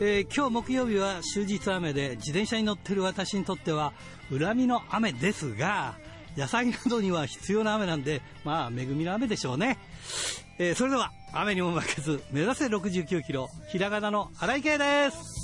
[0.00, 3.92] えー、今日木曜日は終日雨で自転車に乗ってる私にとっては
[4.30, 5.96] 恨みの雨ですが
[6.36, 9.76] 野菜などには必要な雨なんでまあ恵みの雨でしょうね、
[10.60, 15.37] えー、それでは雨にも負けず目指せ69キロひらがなの荒井圭です。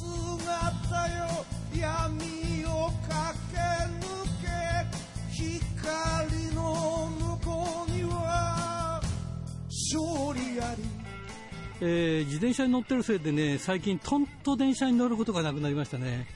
[11.86, 16.26] えー、自転車に乗ってるせいでね最近とんと電車に乗ることがなくなりましたね、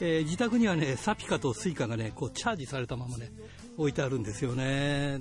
[0.00, 3.30] えー、自宅にはね SAPICA と Suica がねこうチャージされたままね
[3.76, 5.20] 置いてあるんですよね。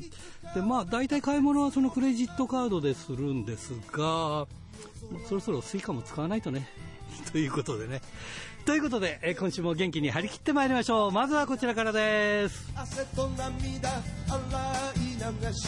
[0.56, 4.48] でまあ大体買い物はそのクレジットカードでするんですが
[5.28, 6.70] そろそろ Suica も使わないとね
[7.34, 8.02] ということでね。
[8.66, 11.12] ということで、えー、今週も元気に張り切ってまいりましょう。
[11.12, 12.72] まずはこちらからです。
[12.74, 13.90] 汗と涙
[14.30, 15.68] 洗い流し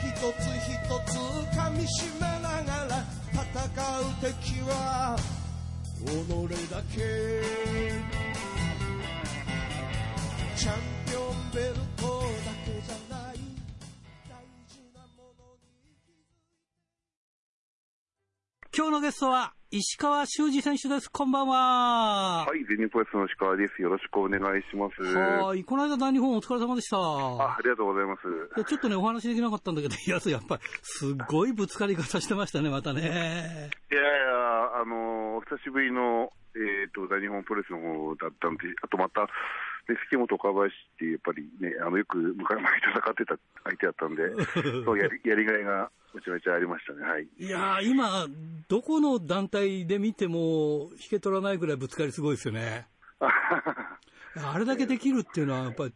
[0.00, 1.18] 一つ一つ
[1.54, 3.50] 噛みしめながら戦う
[4.20, 5.18] 敵は
[6.06, 6.08] 己
[6.70, 7.42] だけ。
[10.56, 12.26] チャンピオンベルトだ
[12.64, 13.34] けじゃない。
[14.28, 15.82] 大事なものに
[18.76, 21.10] 今日のゲストは石川修司選手です。
[21.10, 22.44] こんばんは。
[22.46, 23.82] はい、全日本の石川です。
[23.82, 25.02] よろしくお願いします。
[25.02, 26.96] はい、この間大日本お疲れ様でした。
[26.96, 28.64] あ、ありがとうございます。
[28.68, 33.00] ちょっとね、お話できなかったんだけど、 いや、やっぱり、すごいぶつかり方してましたね、またね。
[33.90, 39.26] いやいや、あのー、久しぶりの、えっ、ー、と、大日本プロレスの方だったんで、あとまた、
[39.86, 44.22] で、関本岡林ってやっぱりね、あの、よく向かい前戦ってた相手だったんで、
[44.84, 47.26] そうやり、やりがいがめちゃめちゃありましたね、はい。
[47.38, 48.26] いや今、
[48.68, 52.86] どこの団体で見ても、引け取らないぐらいぶつかりすごいですよね。
[53.20, 55.92] あれだけできるっていうのは、やっぱり、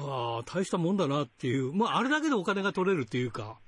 [0.00, 3.58] わあ、大したもんだなっていう、まあ、あれだけでお金が取れるっていうか、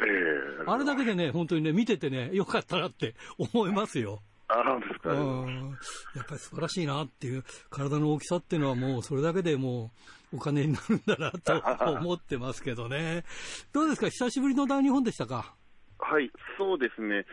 [0.00, 4.20] えー、あれだけでね、本当にね、見ててね、よかったなって思いますよ。
[4.60, 9.92] あですか、やっぱり素晴らしいなっていう、体の大きさっていうのはもう、それだけでも
[10.32, 13.24] う、お金になるんだなと 思ってますけどね。
[13.72, 15.54] どうですか、久しぶりの大日本でしたか？
[15.98, 17.24] はい、そうですね。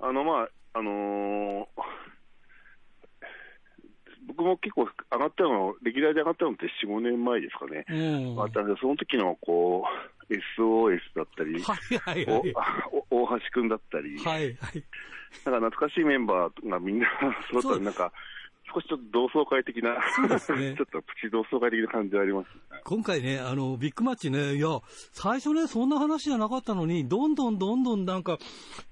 [0.00, 1.66] あの、まあ、あのー、
[4.36, 7.84] 僕も結構上がったの、歴代で上がったのって4、5年前ですかね。
[7.88, 9.84] うん、あったんで、その時のこ
[10.28, 12.26] う、SOS だったり、 はいはい。
[12.26, 12.54] はい、
[13.10, 14.84] 大橋君だったり、はいはい、
[15.44, 17.06] なんか懐かしいメンバーがみんな
[17.50, 18.12] 揃ったり、なんか、
[18.72, 24.80] 少しちょっと同窓会的な、そうですね、 ちょっとプチ同窓会的な感じはあります、ね、今回ね、あの、ビッグマッチね、いや、
[25.12, 28.38] 最初ね、そんな話じゃなかったのに、どんどんどんどんなんか、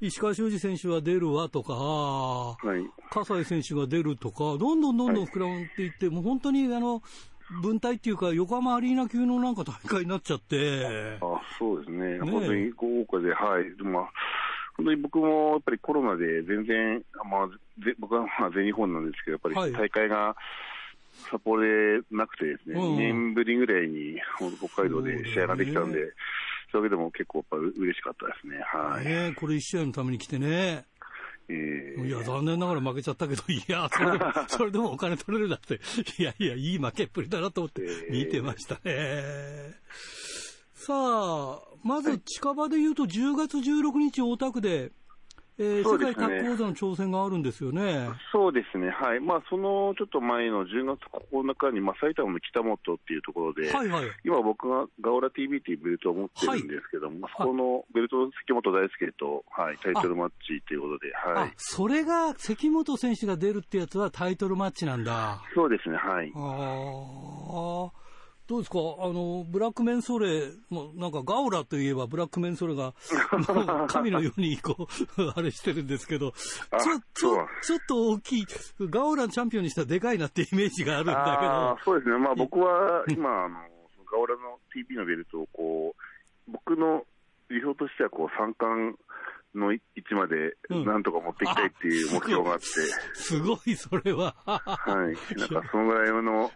[0.00, 7.02] 石川修司選手が出るわとか、はい、葛西選手が出るとか、どんどんどんどん膨らんでいって、はい、もう本当に、あの、
[7.62, 11.18] 分隊っていうか、横浜アリーナ級のなんか大会になっちゃって。
[11.20, 12.18] あそうですね。
[12.18, 13.64] ね本当に豪華で、はい。
[13.82, 14.10] まあ
[14.80, 17.48] 本当に僕もやっぱりコロナで全然、まあ、
[17.84, 20.34] ぜ僕はまあ全日本なんですけど、やっぱり大会が
[21.30, 24.16] 札幌でなくてですね、はい、2年ぶりぐらいに
[24.58, 25.98] 北海道で試合ができたんで、
[26.72, 28.60] そういうわけでも結構やっぱ嬉しかったですね。
[28.64, 29.04] はい。
[29.04, 30.84] ねこれ1試合のために来てね。
[31.52, 35.80] えー、いや、残念ながら負けちゃったけど、いや、それでも、 それでもお金取れるだって、
[36.18, 38.80] いやいや、いい負けっぷりだなと思って見てましたね。
[38.86, 40.19] えー
[40.80, 44.92] さあ、まず近場で言うと、10月16日、大田区で、
[45.58, 48.08] えー、世界タッグ王座の挑戦があるんですよね。
[48.32, 58.16] そうですね、はい、まあ、そのちょっと前の10月9日に、まあ、埼玉の北本っていうところで、はいはい、今、僕がガオラ TV っていうベルトを持ってるんですけども、はい、そこのベルト、
[58.48, 65.42] 関本大輔と、はい、タイトルマッチということで、はい、それが関本選手が出るってやつはタイトルマッチなんだ。
[65.54, 66.32] そうですね、はい。
[66.34, 67.99] あ
[68.50, 68.78] どうですか？
[68.98, 72.94] あの、ブラックメンソレ、もなんかガオラといえばブラックメンソレが、
[73.86, 78.46] 神のようにこう、 あれしてるんですけど、ちょ、ちょ、ちょっと大きい、
[78.80, 81.92] ガオラチャンピオンにしたらでかいなってイメージがあるんだけど。
[81.92, 82.18] そうですね。
[82.18, 83.58] まあ僕は今、あの、
[84.10, 85.94] ガオラの TP のベルトをこ
[86.48, 87.04] う、僕の
[87.50, 88.96] 理想としてはこう三冠
[89.54, 92.66] の位置までなんとか持っていきたいっていう目標があって。
[93.14, 94.34] すごい、それは。
[94.44, 94.58] は
[95.10, 95.38] い。
[95.38, 96.50] なんか、そのぐらいの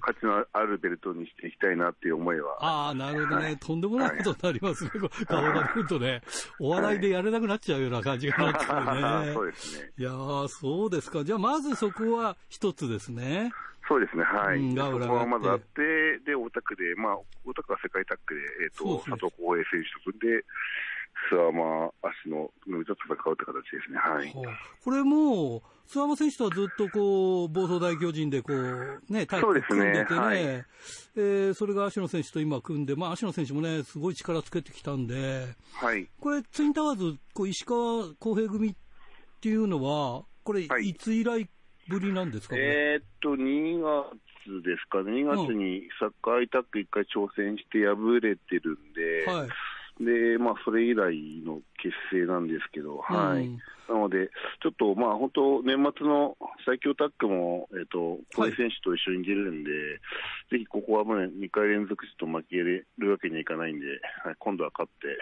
[0.00, 2.56] 価値のあるベルトにしていきたいなっていう思いは。
[2.60, 3.58] ああ、なるほどね、はい。
[3.58, 4.90] とんでもないことになりますね。
[5.26, 6.22] 顔が来るとね、
[6.60, 9.34] お笑いでやれなくなっちゃうような感じがなってくるね。
[9.34, 9.92] そうですね。
[9.98, 10.10] いや
[10.48, 11.24] そうですか。
[11.24, 13.52] じゃあ、まずそこは一つですね。
[13.88, 14.58] そうですね、はい。
[14.58, 20.44] うん、ガウラそこはまずあって、で、大田区で、まあ、大田区は世界タッグで、えっ、ー、と、佐藤浩平選手と組んで、
[21.30, 23.98] 諏訪間足の伸びと戦うって形ですね。
[23.98, 24.32] はい。
[24.84, 36.08] これも、諏訪間選手とはずっとこう、暴走大巨人でこう、ね、タイプ組んでてね、はい、えー、それが芦野選手と今組んで、まあ芦野選手もね、すごい力つけてきたんで、はい。
[36.20, 38.74] これ、ツインタワーズ、こう石川公平組っ
[39.40, 40.94] ていうのは、これ、い。
[40.94, 41.48] つ以来
[41.88, 49.48] ぶりなんですか、えー、っと、2月ですかね、2月にサッカーアイタック1回挑戦して敗れてるんで、はい
[50.00, 53.48] で、まあ、それ以来の結成なんですけど、はい。
[53.88, 54.30] なので、
[54.62, 59.80] ちょっと、まあ、本当、年末の最強タッグも、えっ、ー、と、小井選手と一緒に出るんで、はい、
[60.50, 63.86] ぜひここはもう、ね、2回連続ちょっと負けるわけにはいかないんで、
[64.24, 65.16] はい、今度は勝って、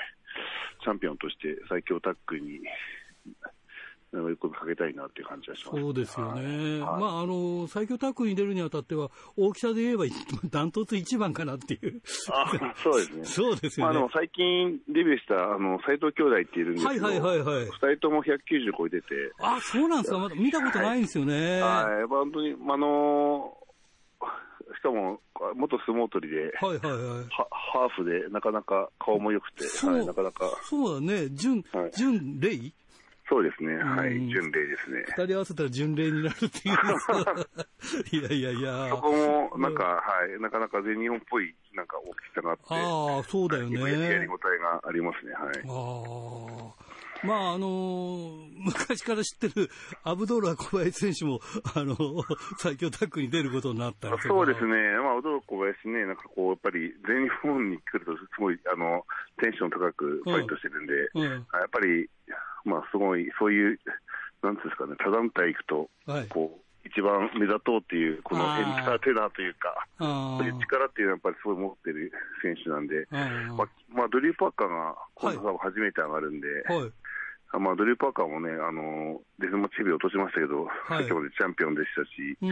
[0.82, 2.60] チャンピオンとして最強タッグに
[4.20, 10.04] 追い込みかけたいなっていう感じがします、そうですよね、はい、まあ、あの最強タッグに出るにあたっては、大きさで言えば、
[10.50, 12.00] ダントツ一番かなっていう。
[12.30, 18.38] あそうですね、 そうですよね、まあ、でも最近デビューしたあの斎藤兄弟っているんですけど、はいはいはいはい、2人とも190
[18.76, 21.60] 超えてて、あそうなんですか、まだ見たことないんですよね。
[21.60, 23.56] はい、はい、本当に、あの
[24.76, 25.20] しかも
[25.54, 30.50] 元相撲取りで、はいはいはい、ハーフでなかなか顔も良くて、はい、なかなか。
[30.62, 32.72] そうだね、純、はい、純レイ？
[33.28, 35.04] そうですね、はい、巡礼ですね。
[35.16, 36.76] 二人合わせたら巡礼になるっていう
[38.20, 38.88] いやいやいや。
[38.90, 42.64] そこも、なんか、はい、なかなか全日本っぽい、なんか大きさがあって。
[42.68, 43.80] ああ、そうだよね。
[43.80, 45.54] やりごたえがありますね、はい。
[45.66, 46.93] ああ。
[47.24, 49.70] まああのー、 昔から知ってる
[50.04, 51.40] アブドーラ小林選手も、
[51.74, 52.22] あのー、
[52.58, 59.04] 最強タッグに出ることになったそうですね、まあ、アブドーラ小林ね、なんかこう、やっぱり全日本に来ると、すごいあの
[59.40, 61.22] テンション高くファイトしてるんで、うん。
[61.22, 62.08] うん、やっぱり
[62.64, 63.78] まあ、すごい、そういう、
[64.42, 65.90] なんですかね、他団体行くと、
[66.30, 72.12] こう、一番目立とうっていう、このエンターテイナーというか、そういう力っていうのはやっぱりすごい持ってる
[72.42, 73.06] 選手なんで、
[73.56, 76.92] まあ、まあ、ドリュー・パーカーが今度初めて上がるんで、はい
[77.58, 82.50] まあ、ドリュー・パーカーもね、あのデスマチビ落としましたけど、はい、先ほどチャンピオンでしたし、うん、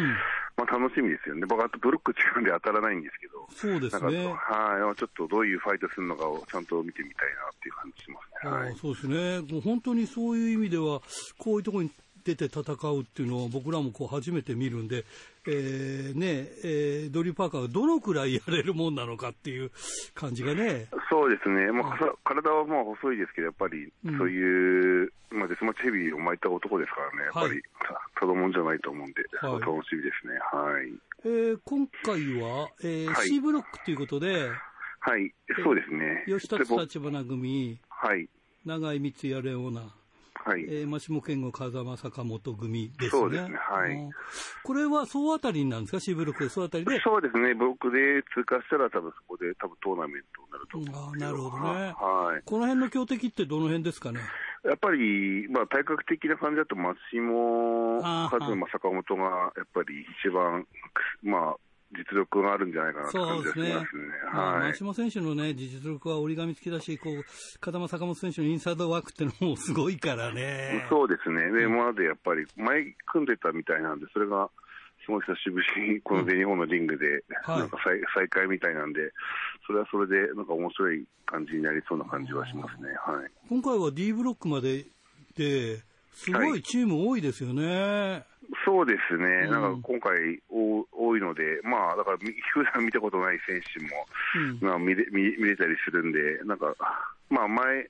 [0.56, 4.96] まあ、楽しみですよね、僕はブロック違うんで当たらないんですけど、そうですねはい。
[4.96, 8.50] ちょっとどういうファイトするのかをちゃんと見てみたいなっていう感じしますね。
[8.50, 9.40] はい、そうですね。
[9.52, 11.00] もう本当にそういう意味では、
[11.38, 11.90] こういうところに
[12.24, 15.04] 出て戦うっていうのを僕らもこう初めて見るんで、
[15.46, 19.70] えーねえー、ドリー・パーカーがどのくらいやれるもんなのかっていう
[20.14, 20.86] 感じがね。
[21.10, 27.62] そうですね、まあ、体はまあ細いですけど、やっぱりそういう、うん、まあ、デスマッチヘビーを巻いた男ですからね、やっぱり、はい、
[28.18, 30.38] ただもんじゃないと思うんで、はい、楽しみですね。
[30.52, 30.92] はい
[31.24, 34.48] えー、今回は、えーはい、C ブロックということで、
[35.00, 35.32] はい、
[35.64, 36.24] そうですね。
[36.26, 38.28] 吉田立花組、はい、
[38.64, 40.01] 長井光也レオナ。
[40.44, 43.10] はい、えー、真下健吾、風間坂本組ですね。
[43.10, 44.10] そうですね、はい。
[44.64, 47.00] これは総当たりなんですか、C ブロックで総当たりで。
[47.00, 51.94] そうですね、ブロックで通過したら、多分そこで多分トーナメントになると思うんあなるほどね。
[51.96, 52.42] はい。
[52.44, 54.20] この辺の強敵ってどの辺ですかね？
[54.64, 57.20] やっぱり、まあ、体格的な感じだと、松下、
[57.98, 60.66] 和馬、坂本がやっぱり一番、
[61.22, 61.56] まあ、
[61.92, 63.86] 実力があるんじゃないかなと感じがしますね。
[63.90, 64.74] すねはい。
[64.74, 67.24] 島選手のね、実力は折り紙付きだし、こう、
[67.60, 70.86] 風間坂本選手のインサイドワークってのもすごいからね。
[70.88, 71.50] そうですね。
[71.52, 74.50] で、までやっぱり、前組んでたみたいなんで、それが、
[75.04, 79.12] すごい久しぶりにこの全日本のリングで、なんか再,、再開みたいなんで、
[79.66, 82.88] それはそれで、なんか面白い感じになりそうな感じはしますね。
[83.04, 83.30] はい。
[83.48, 84.84] 今回は D ブロックまで
[85.36, 85.82] で、
[86.12, 87.66] すごいチーム多いですよね。
[87.66, 88.32] はい
[88.66, 90.12] そうですね、なんか今回
[90.50, 94.06] お、多いので、まあ、だから、普段見たことない選手も、
[94.36, 96.74] うん、まあ、見れ見見れたりするんで、なんか、
[97.30, 97.88] まあ、前、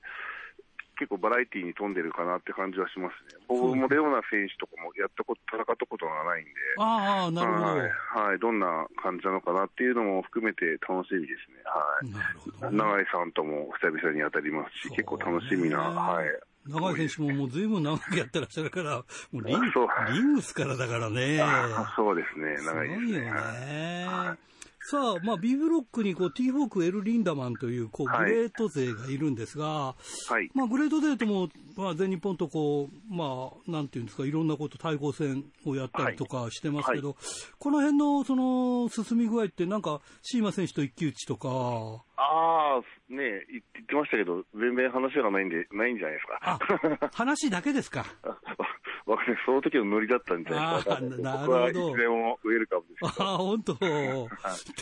[0.97, 3.41] 結構バラエティーに富んでるかなって感じはしますね。
[3.47, 8.29] 僕もレオナ選手とかもやったこと、戦ったことがないんで、ああ、なるほど、はい。
[8.29, 11.59] はい、どんな感じなのかなっていうのも含めて楽しみですね。
[11.65, 12.11] はい。
[12.11, 16.25] なるほど、ね、永井さんとも久々に当たりますし、結構楽しみな、はい。
[16.67, 21.43] 長井選手ももうずいぶん長くやってらっしゃるから、もうリンリングスからだからね。
[21.95, 23.07] そうですね、長いですね。
[23.07, 24.05] すごいよね。
[24.07, 24.53] はい
[24.85, 29.95] さあ、まあ、B ブロックにこう T フォーク、エル・リンダマンというこうグレート勢がいるんですが、は
[30.41, 37.25] い、まあ、グレート勢とも、まあ、全日本とこう、まあ、なんていうんですか、いろんなこと、対抗戦をやったりとかしてますけど、はいはい、
[37.59, 42.03] この辺のその進み具合って、なんか、シーマ選手と一騎打ちとか。
[42.15, 47.09] ああ、ね言ってましたけど、全然話がないんで、ないんじゃないですか。
[47.13, 48.05] 話だけですか。
[49.45, 50.99] その時のノリだったんじゃないか。
[51.01, 51.69] なるほど。
[51.69, 53.73] いつでもウェルカムですああ、本当。
[53.75, 54.29] で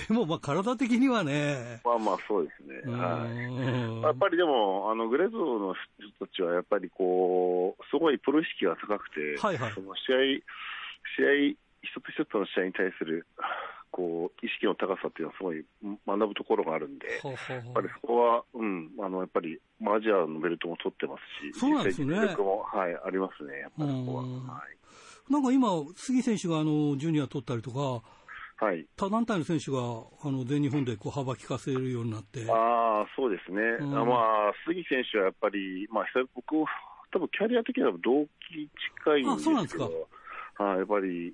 [0.09, 1.81] も、まあ、体的にはね。
[1.83, 2.97] まあまあ、そうですね。
[2.97, 4.01] はい。
[4.03, 10.17] やっぱりでも、あの、グレーゾーの人たちは、やっぱりこう、すごいプロ意識が高くて、はいはい、その試合、
[11.17, 13.25] 試合、一つ一つの試合に対する、
[13.91, 15.65] こう意識の高さっていうのはすごい
[16.07, 22.15] 学ぶところがあるんで、やっぱりそこは、うん、あのやっぱりアジアのベルトも取ってますし、そうなんですね。
[22.35, 24.23] も、はい、ありますね、やっぱりそこは。
[24.23, 24.63] は
[25.29, 28.01] い、なんか今、杉選手があのジュニア取ったりとか、
[28.65, 32.45] はい、他団体の選手があの全日本でこう幅利かせるようになって。
[32.49, 36.05] あそうですね、うん、まあ、杉選手はやっぱり、まあ、
[36.35, 36.53] 僕、
[37.11, 38.69] 多分キャリア的には同期
[39.03, 39.89] 近いんですけど、あそうなんですか。
[40.57, 41.33] あやっぱり、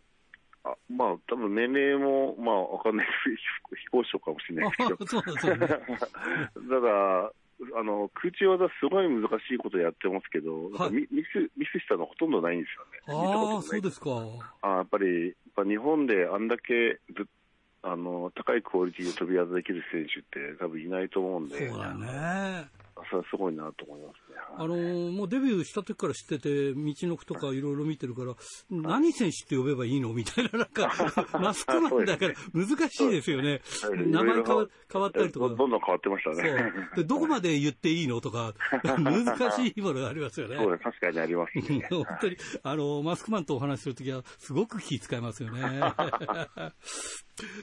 [0.72, 5.58] あまあ、多分年齢も、まあ、わかんないです、非公表かもしれないですけど、 そうですね、
[6.70, 7.32] ただ、
[7.76, 13.26] あの空中技、すごい難しいことやってますけど、はい、ミスミスしたのほとんどないんですよね。
[13.26, 14.12] ああ、そうですか。
[14.62, 17.28] あやっぱり、やっぱ日本であんだけず
[17.82, 21.70] あの高いクオリティで飛び技できる選手って多分いないと思うんで。
[21.70, 22.68] そうだね。
[23.10, 24.38] それはすごいなと思いますね。
[24.58, 28.34] あのー、もうデビューした時から知ってて、道のくとかいろいろ見てるから、
[28.70, 30.13] 何選手って呼べばいいの？
[30.13, 30.92] みたいな、なんか、
[31.39, 33.62] マスクマンだから難しいですよね。
[33.92, 35.48] 名前変わ変わったりとか。
[35.50, 36.72] どんどん変わってましたね。
[36.96, 38.22] でどこまで言っていいの？
[38.22, 40.58] とか、 難しいものがありますよね。
[40.62, 45.62] そう確かにあります、ね、本当に、あの、マスクマンとお話しするときは、すごく気遣いますよね。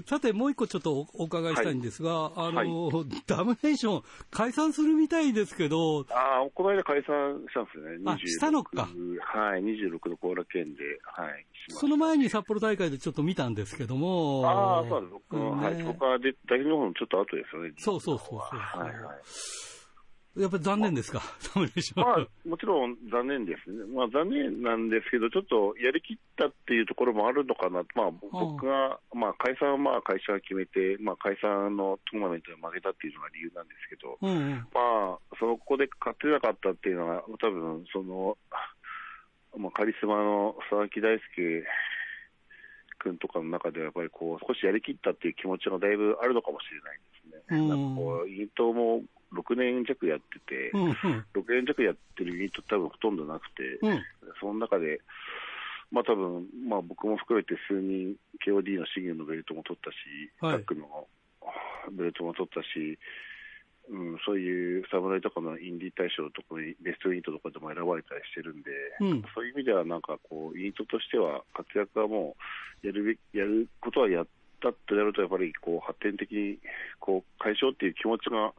[0.07, 6.07] さて、もう一個ちょっとお伺いしたいんですが、はい、あの、はい、ダムネーション解散するみたいですけど。
[6.11, 7.05] ああ、この間解散
[7.49, 8.03] したんですよね。
[8.07, 8.83] あ、したのか。
[8.83, 11.47] はい、26の後楽園で、はい。
[11.69, 14.43] その前に札幌大会でちょっと見たんですけども。
[14.47, 15.13] ああ、そうです。
[15.13, 17.73] 僕は、ね、はい、そこはで、大の方のちょっと後ですよね。
[17.79, 18.39] そうそうそうそう。
[18.39, 18.95] はいはい。
[20.37, 21.23] やっぱり残念ですか、
[21.95, 23.71] まあ、もちろん残念です。
[23.71, 38.37] ね、まあ、残念なんですけど、ちょっとやりきったっていうところもあるのかな、まあ、僕が、まあ、解散はまあ会社が決めて、まあ、解散のトーナメントで負けたっていうのが理由なんですけど、うんうん、まあ、そこで勝てなかったっていうのは、多分その、
[39.57, 41.65] まあ、カリスマの佐々木大輔
[43.05, 47.61] 君とかの中では、やっぱりこう少しやりきったっていう気持ちがだいぶあるのかもしれないですね。
[47.61, 49.03] うん、なんかこう、イントも
[49.35, 50.93] 6年弱やってて、うんうん、
[51.35, 54.03] 6年弱やってるユニット多分ほとんどなくて、うん、
[54.41, 55.01] その中で、
[55.91, 59.97] まあ多分、まあ僕も含めて数人 KOD のシングルのベルトも取ったし、
[60.41, 61.07] はい、タックの
[61.93, 62.99] ベルトも取ったし、
[63.91, 72.37] うん、そういう侍とかのインディー大賞とかにベストユニットとかでも選ばれたりしてるんで、うん、そういう意味ではなんかこうユニットとしては活躍はも
[72.83, 74.27] うやるべやることはやっ
[74.63, 76.59] たってなるとやっぱりこう発展的に
[76.99, 78.53] こう解消っていう気持ちが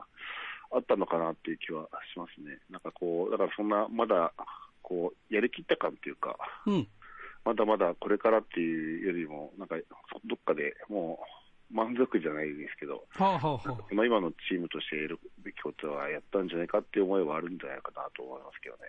[0.71, 2.57] あったのかなっていう気はしますね。
[2.69, 4.33] なんかこう、だからそんな、まだ、
[4.81, 6.87] こう、やりきった感っていうか、うん、
[7.43, 9.75] まだまだこれからっていうよりも、なんか、
[10.25, 11.19] どっかでも
[11.71, 18.81] う、満足じゃないですけど、はあはあ、今のチームとしてやるべきことはやったんじゃないかっていう思いはあるんじゃないかなと思いますけどね。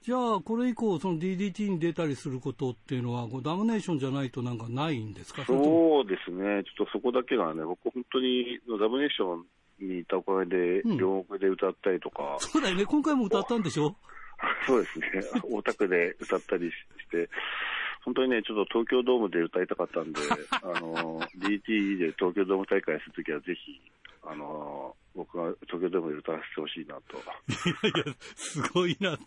[0.00, 5.44] じゃあ、これ以降、その DDT に出たりすることっていうのは、ダムネーションじゃないとなんかないんですか？
[5.44, 9.44] そうですね、ちょっとそこだけがね、僕、本当にダムネーション
[9.84, 13.96] にいたおかげで、両国で歌ったりとか、うん、そうだよね、今回も歌ったんでしょ？
[14.66, 15.06] そうですね、
[15.50, 16.74] 大田区で歌ったりし
[17.10, 17.28] て、
[18.04, 20.20] 本当にね、ちょっと東京ドームで歌いたかったんで、
[20.62, 23.80] あの DT で東京ドーム大会するときは、ぜひ、
[24.22, 27.16] あの僕が東京ドームで歌わせてほしいなと。
[27.18, 27.20] い
[27.92, 29.24] やいや、すごいなって。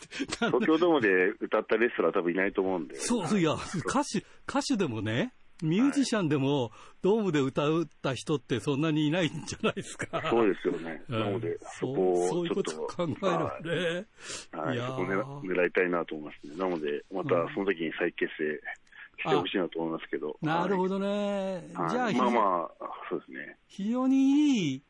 [0.48, 2.96] 東京ドームで歌ったレスラー多分いないと思うんで。
[2.96, 10.22] そう、いや、歌手、歌手でもね、ミュージシャンでも、ドームで歌った人ってそんなにいないんじゃないですか。
[10.29, 11.01] そうですよね。
[11.08, 14.05] なので、そこをそういうこと考えるね。
[14.51, 16.58] はい、そこ狙狙いたいなと思いますね。
[16.58, 18.62] なので、またその時に再結成
[19.20, 20.38] してほしいなと思いますけど。
[20.41, 21.65] なるほどね。
[21.70, 23.58] じゃあ、まあまあ、そうですね。
[23.70, 24.84] 非常にいい、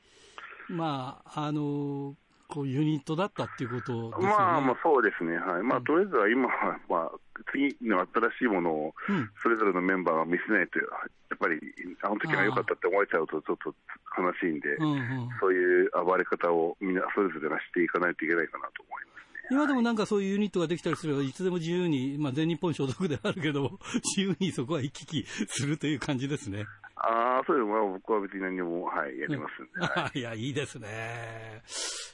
[0.70, 2.16] まあ、あの、
[2.54, 4.28] こうユニットだったっていうことですね。
[4.30, 5.34] まあまあそうですね。
[5.42, 5.64] はい。
[5.64, 7.12] まあ、とりあえずは今は、まあ、
[7.50, 7.98] 次の
[8.38, 8.94] 新しいものを、
[9.42, 10.86] それぞれのメンバーが見せないと、や
[11.34, 11.58] っぱり、
[12.04, 13.74] あの時が良かったって思われちゃうと、ちょっと
[14.22, 19.14] 悲しいんで、うんうん、そういう暴れ方をみんなそれぞれがしていかないといけないかなと思います。
[19.50, 23.80] 今でもなんかそういうユニットができたりすれば、いつでも自由に、まあ、全日本所属であるけど、
[24.16, 26.66] 自由にそこは行き来するという感じですね。
[26.96, 29.82] ああ、そういうのは僕は別に何も、はい、やりますんで。
[29.86, 31.64] はい、いや、いいですね。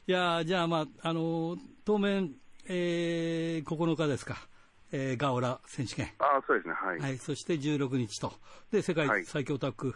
[0.08, 2.36] いや、じゃあ、まあ、あの、当面、
[2.68, 4.38] えー、9日ですか。
[4.92, 6.12] えー、ガオラ選手権。
[6.18, 7.00] あそうですね、はい。
[7.00, 8.34] はい、そして16日と。
[8.72, 9.94] で、世界最強タッグ。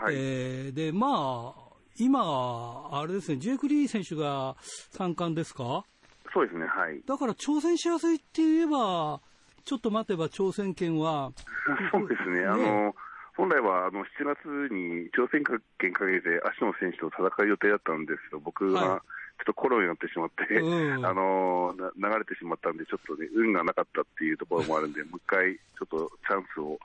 [0.00, 4.56] はい、えー、で、まあ、今、あれですね、ジェイク・リー選手が
[4.90, 5.84] 三冠ですか？
[6.32, 7.02] そうですね、はい。
[7.04, 9.20] だから挑戦しやすいって言えば、
[9.64, 11.32] ちょっと待てば挑戦権は。
[11.92, 12.94] そうですね、ねあの、
[13.36, 15.42] 本来はあの7月に挑戦
[15.78, 19.02] 権かけて足の選手と戦う予定だったんですけど、僕は
[19.38, 26.78] ちょっとコロナになってしまって、はい、あの流れてしまったんで、ちょっとね、運がなかったっていうところもあるんで、もう一回、ちょっとチャンスを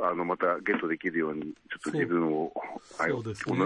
[0.00, 1.50] あのまたゲットできるように、ちょ
[1.90, 2.52] っと自分を、
[2.98, 3.56] はい、そうですね、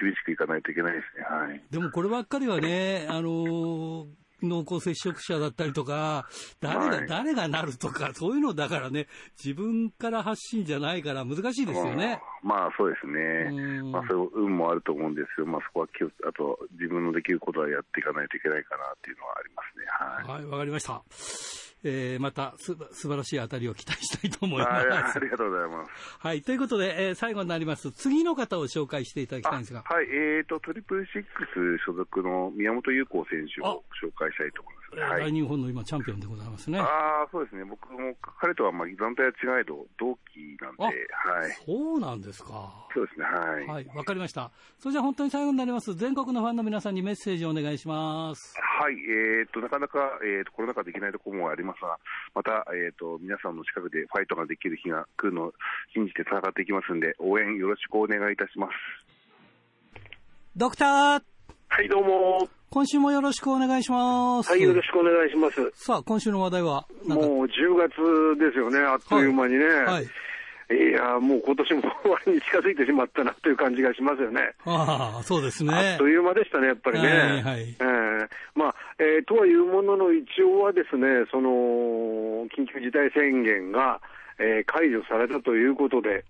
[0.00, 1.24] 厳しくいかないといけないですね。
[1.24, 4.06] はい、でもこればっかりはね、あのー
[4.42, 6.28] 濃厚接触者だったりとか、
[6.60, 9.06] 誰が、はい、誰がなるとか、そういうのだからね、
[9.42, 12.20] 自分から発信じゃないから難しいですよね。
[12.42, 13.82] まあそうですね。
[13.90, 15.46] まあそういう運もあると思うんですよ。
[15.46, 19.86] まあそこは気を、あと自分のできることはやっていかないといけないかなっていうのはありますね。
[20.26, 20.42] はい。
[20.42, 21.69] はい、わかりました。
[21.82, 25.16] えー、またす素晴らしい当たりを期待したいと思います。
[25.16, 26.18] ありがとうございます。
[26.18, 29.82] はい、ということで、えー、最後になります、次の方を紹介していただきたいんですが。
[29.84, 31.46] はい、えーと、トリプルシック
[31.78, 34.80] ス所属の宮本優子選手を紹介したいと思います。
[34.90, 36.80] はい、大日本の今、チャンピオンでございますね。
[36.80, 37.64] ああ、そうですね。
[37.64, 40.90] 僕も彼とはまあ団体は違いど同期なんで、は
[41.46, 41.52] い。
[41.64, 42.88] そうなんですか。
[42.92, 43.66] そうですね、はい。
[43.66, 44.50] はい、わかりました。
[44.78, 45.94] それじゃあ本当に最後になります。
[45.94, 48.56] 全国のファンの皆さんにメッセージをお願いします。
[48.58, 51.98] はい、えー、っと、なかなか、えー、っと、コロナ禍できないところもありますが、
[52.34, 55.52] また、えー、っと、皆さんの近くでファイトができる日が来るのを
[55.94, 58.72] 信じて戦っていきますんで、応援よろしくお願いいたします。
[60.56, 61.22] ドクター
[61.72, 62.48] はい、どうも。
[62.70, 64.50] 今週もよろしくお願いします。
[64.50, 65.84] はい、よろしくお願いします。
[65.84, 67.90] さあ、今週の話題はもう10月
[68.38, 69.64] ですよね、あっという間にね。
[69.66, 69.84] はい。
[69.84, 70.06] はい、
[70.70, 74.54] いやもう今年も終わりに近づいてしまったなという感じがしますよね。
[74.64, 75.74] ああ、そうですね。
[75.74, 77.08] あっという間でしたね、やっぱりね。
[77.08, 81.50] はい、はい、えー、まあ、えー、とはいうものの、一応はですね、その、
[82.56, 84.00] 緊急事態宣言が、
[84.38, 86.24] えー、解除されたということで、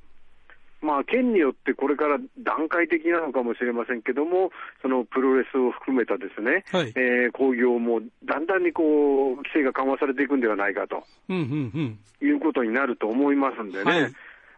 [0.83, 13.91] まあ、県によってこれから段階的なのかもしれませんけども、そのプロレスを含めたですね、はい、えー、工業もだんだんにこう規制が緩和されていくんではないかと、うんうんうん、いうことになると思いますんでね。
[13.91, 14.13] はい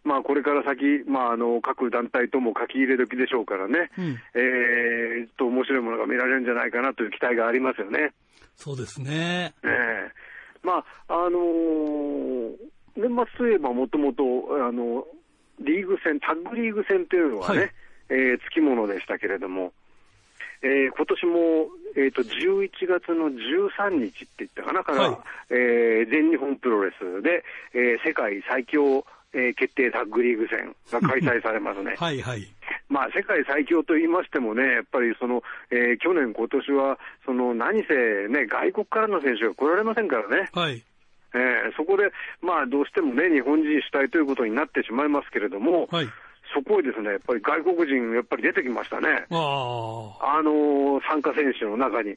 [0.05, 8.13] まあ、これから先、まあ、あの各団体とも書き入れ時でしょうからね、うん、えー、と面白いものが見られるんじゃないかなという期待がありますよね。
[8.57, 10.33] そうですね、えー
[10.63, 12.57] まああのー、
[12.97, 14.23] 年末といえばもともと、
[14.67, 15.05] あの
[15.61, 17.71] リーグ戦、タッグリーグ戦というのはね、はい、
[18.11, 19.73] えー、つきものでしたけれども、
[20.63, 21.39] えー、今年も、
[21.97, 25.19] えーと、11月の13日って言ったかな、から、はい、
[25.51, 27.45] えー、全日本プロレスで、
[27.75, 31.95] えー、世界最強、えー、決定タッグリーグ戦が開催されますね。
[31.99, 32.47] はいはい。
[32.89, 40.51] まあ、世界最強と言いましてもね、やっぱりその、えー、去年、今年は、その、何せね、外国からの選手が来られませんからね。
[40.53, 40.83] はい。
[41.35, 46.09] えー、そこで、まあ、どうしてもね、日本人主体ということになってしまいますけれども、はい、
[46.55, 49.25] そこへですね、やっぱり外国人、やっぱり出てきましたね。
[49.31, 52.17] あ、あのー、参加選手の中に。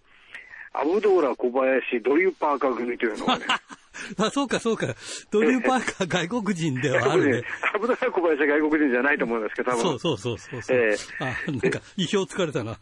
[0.74, 3.46] アブドーラ小林、ドリュー・パーカー組というのがね。
[4.18, 4.88] あ、そうか、そうか。
[5.32, 7.44] ドリュー・パーカー、外国人ではあるね。
[7.74, 10.00] アブドーラ小林は外国人じゃないと思うんですけど、多分。
[10.00, 12.78] そうそうそうそうえー、あ、なんか、 意表つかれたな。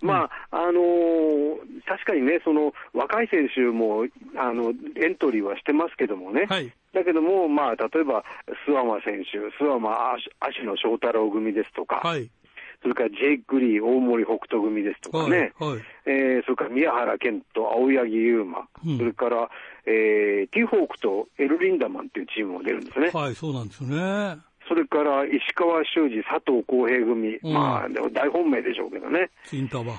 [0.00, 8.24] まあ、あのー、確かにね、その若い選手もあのエントリーはしてますけどもね、はい、だけども、まあ、例えば
[8.66, 12.28] 諏訪間選手、諏訪間足野翔太郎組ですとか、はい、
[12.82, 19.48] それからジェイク・リー、大森北斗組ですとかね、はいはい、えー、それから宮原健と青柳優馬、うん、それから、
[19.86, 23.10] えー、ティーホークとエル・リンダマンというチームが出るんですね。
[23.14, 24.38] はい、そうなんですよね。
[24.68, 29.30] それから石川修司、佐藤浩平組、うん、まあ、大本命でしょうけどね。
[29.52, 29.96] インターバー。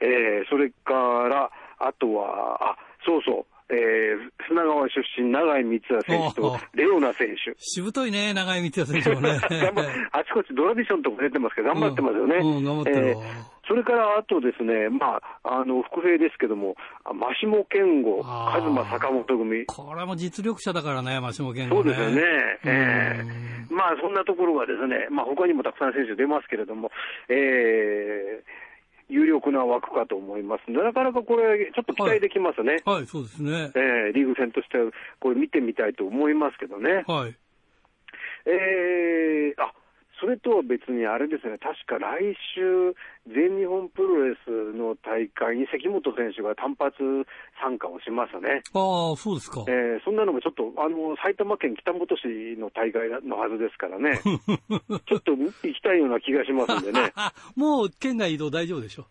[0.00, 7.54] えー、それから、あとは、あ、そうそう、えー、砂川出身、永井光也選手と、レオナ選手。
[7.58, 9.40] しぶといね、永井光也選手もね。
[10.12, 12.36] あちこちドラディションとか出てますけど、頑張ってますよね。
[12.36, 13.18] うん、うん、頑張ってる、えー、
[13.66, 16.76] それからあとですね、まあ、あの、副兵ですけども、
[17.12, 19.66] マシモ健吾、カズマ坂本組。
[19.66, 22.22] これも実力者だからね、マシモ健吾、ね、そうですよね。
[22.64, 26.92] えー、まあ、そんなところがですね、まあ、他にもたくさん選手出ますけれども、
[27.28, 27.36] えー、
[29.52, 32.82] な枠かと思いますので、なかなかこれ、ちょっと期待できますね。
[32.84, 33.70] はい、はい、そうですね。
[33.74, 34.78] えー、リーグ戦として、
[35.20, 37.04] これ見てみたいと思いますけどね。
[37.06, 37.36] はい。
[38.46, 39.72] えー、あ、
[40.20, 42.94] それとは別にあれですね、確か来週、
[43.28, 46.96] 全日本プロレスの大会に関本選手が単発
[47.60, 48.62] 参加をしますね。
[48.72, 49.64] ああ、そうですか。
[49.68, 54.16] えー、そんなのもちょっと、あの、埼玉県北本市の大会のはずですからね、
[55.04, 57.12] ちょっと行きたいような気がしますんでね。
[57.54, 59.06] もう県外移動大丈夫でしょ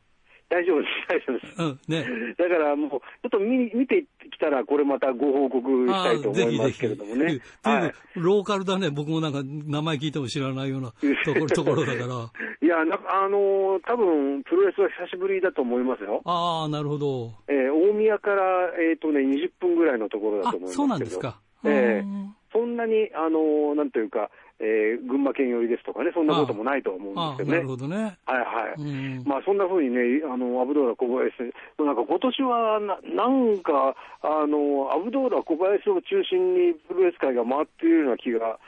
[0.49, 1.61] 大丈夫です、 大丈夫です。
[1.61, 7.39] うんね、だからもう、ちょっと見見てきたら、これまたご報告したいと思いますけれどもね。
[7.63, 10.93] はい、ローカルだね、僕もなんか名前聞いても知らないような
[11.25, 12.31] ところところだから。
[12.61, 16.21] いや、なあのー、多分プロレスは久しぶりだと思いますよ。
[16.25, 17.33] ああ、なるほど。
[17.47, 20.83] えー、大宮から、えっ、ー、とね、20分ぐらいのところだと思いますけど。
[20.83, 21.39] そうなんですか。
[21.63, 27.57] えー、そんなに、あのー、なんというか、えー、群馬県寄りですとかね、そんなこともないと思うんですけどね。
[27.57, 28.17] なるほどね。
[28.25, 28.81] はいはい。
[28.81, 31.33] うん、まあそんなふうにね、あの、アブドーラ小林、
[31.83, 38.59] なんか今年はな、なんか、あの、アブドーラ小林を中心にプロレス界が回っているような気が、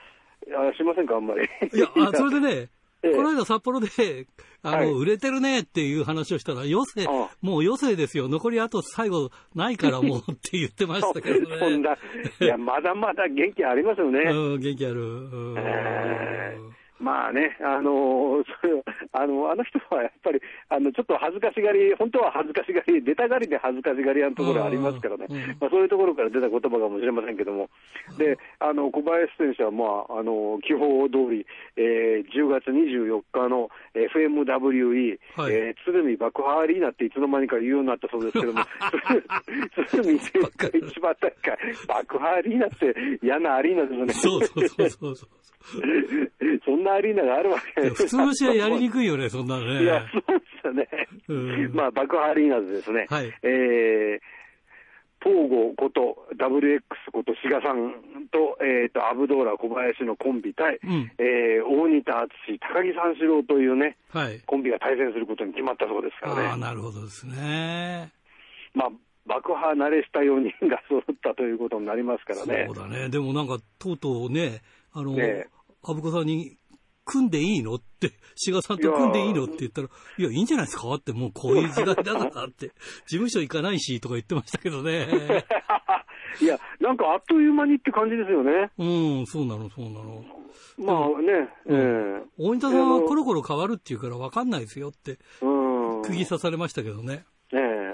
[0.47, 1.43] あしませんか、あんまり。
[1.73, 2.69] いや、あそれでね、ええ、
[3.15, 4.28] この間札幌で、
[4.63, 8.28] あの、はい、売れてるねっていう話をしたら、余生、もう余生ですよ。
[8.28, 11.58] 残りあと最後ないからもうって言ってましたけどね。
[11.60, 14.20] そんな、いや、まだまだ元気ありますよね。
[14.32, 15.02] うん、元気ある。
[15.58, 18.81] えーまあね、あのそれ
[19.13, 25.27] あのあの人はやっぱりあのちょっと恥ずかしがり、本当は恥ずかしがり、出たがりで恥ずかしがり屋のところありますからね、
[25.62, 27.69] まあ、そういうところから出た言葉かもしれませんけども、
[28.17, 31.45] であの小林選手は、まあ、あの基本通り、
[31.77, 38.65] えー、10月24日の FMWE、はい、えー、鶴見爆破アリーナっていつの間にか言うようになったそうですけども、
[39.89, 41.57] 鶴見選手が一番高い、
[41.88, 44.13] 爆破アリーナって嫌なアリーナですよね。
[44.13, 45.29] そうそうそうそう
[46.65, 49.84] そんなアリーナがあるわけ普通の試合やりにくいよね、そんなのね。
[49.84, 51.69] いや、そうですよね。
[51.73, 54.19] まあ、爆破アリーナでですね、はい、えー、
[55.21, 62.13] 東郷こと WX こと志賀さんと,、えーと、アブドーラ小林のコンビ対、うん、えー、大仁田
[62.47, 66.49] 淳、高木三四郎というね、はい、コンビが対戦することに決まったそうですからね。
[66.49, 68.12] あなるほどですね。
[68.73, 68.89] まあ
[69.27, 72.65] 爆破慣れした4人が揃ったということになりますからね。
[72.67, 73.10] そうだね。
[73.10, 74.62] でもなんか、とうとうね、
[74.93, 75.47] あの、ね、
[75.88, 76.58] アブコさんに、
[77.06, 77.76] 組んでいいの？
[77.76, 79.45] って、志賀さんと組んでいいの？
[79.45, 80.93] って言ったら、いや、いいんじゃないですか？
[80.93, 82.73] って、もうこういう時代だからって、事
[83.12, 85.08] 務所行かないしとか言ってましたけどね。
[86.41, 88.71] いや、なんかあっという間にって感じですよね。
[88.78, 90.26] うん、そうなの、そうなの。
[90.78, 95.17] まあね、えー、大仁田さんはコロコロ変わるっていうから分かんないですよって、
[96.04, 97.23] 釘刺されましたけどね。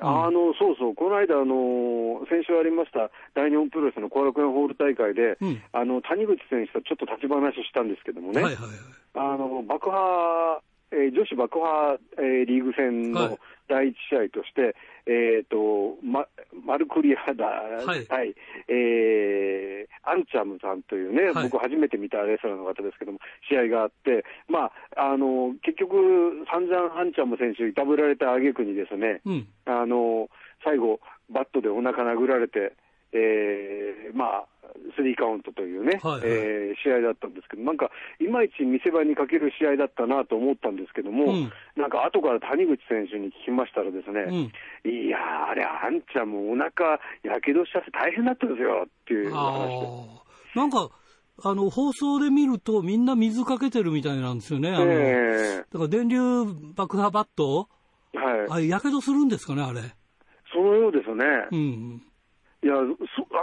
[0.03, 8.75] ええあのそうそう、この間、あの先週ありました大日本プロレスの後楽園ホール大会で、うん、あの谷口選手とちょっと立ち話したんですけどもね、はいはいはい、
[9.15, 10.61] あの爆破、
[10.93, 14.75] えー、女子爆破、えー、リーグ戦の第一試合として、
[15.05, 16.27] えっ、ー、と、ま、
[16.65, 18.35] マルクリアダ、はい、はい、
[18.69, 30.29] えー、アンチャムさんというね、はい、僕初めて見たレスラーの方ですけども、試合があって、まあ、あの、結局、散々アンチャム選手いたぶられた挙句にですね、うん、あの、
[30.63, 32.73] 最後、バットでお腹殴られて、
[33.13, 34.45] えー、まあ、
[34.95, 44.21] スリーカウントというね、はいはい、えー、試合だったんですけど、なんか、いまいち見せ場にかける試合だったなと思ったんですけども、うん、なんか後から谷口選手に聞きましたらですね、
[44.85, 50.59] うん、いやー、あれ、あんちゃんもお腹やけどしちゃって大変だったんですよっていう話で。
[50.59, 50.89] なんか
[51.41, 54.69] あの、放送で見るとみんな水かけてるみたいなんですよね。
[54.69, 56.19] あの、えー、だから電流
[56.75, 57.69] 爆破バット
[58.13, 58.65] はい。
[58.65, 59.81] あやけどするんですかね、あれ。
[60.53, 61.25] そのようですね。
[61.51, 62.01] うん。
[62.63, 62.75] いや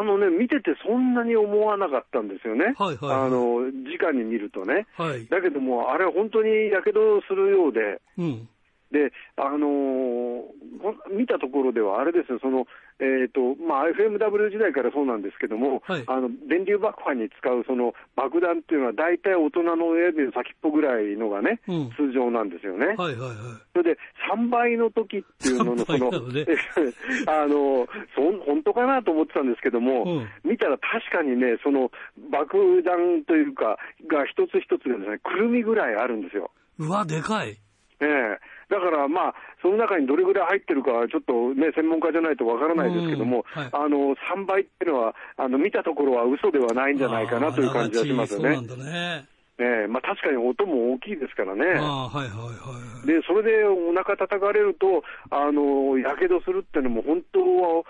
[0.01, 8.49] あのね、見ててそんなに思わなかったんですよね、はいはいはい、あの直に見るとね、はい、だけども、あれ、本当にやけどするようで、うん、
[8.91, 12.67] で、あのー、見たところでは、あれですよ、その、
[13.01, 22.99] えーとまあ、FMW 時代からそうなんですけども、はい、あの電流爆破に使うその爆弾っていうのは、大体大人の親指の先っぽぐらいのがね、うん、通常なんですよね。
[22.99, 23.37] はいはいはい、
[23.73, 23.99] それで、
[24.29, 26.45] 3倍の時っていうのの、その、ね、
[27.27, 31.91] あのそ本当かなと思ってたんですけども、うん、見たら確かにね、その
[32.31, 36.51] 爆弾というか、が一つ一つがですね、くるみぐらいあるんですよ。
[36.79, 37.57] うわ、でかい。
[38.01, 38.39] ええ
[38.71, 49.27] だからまあ、その中にどれぐらい入ってるかは、ちょっとね、専門家じゃないとわからないですけども、はい、あの3倍っていうのは、あの見たところは嘘ではないんじゃないかなという感じがしますよね。
[49.61, 57.85] えまあ、確かに音も大きいですからね、はいはいはい、でそれでお腹叩かれると、あのやけどするっていうのも本当は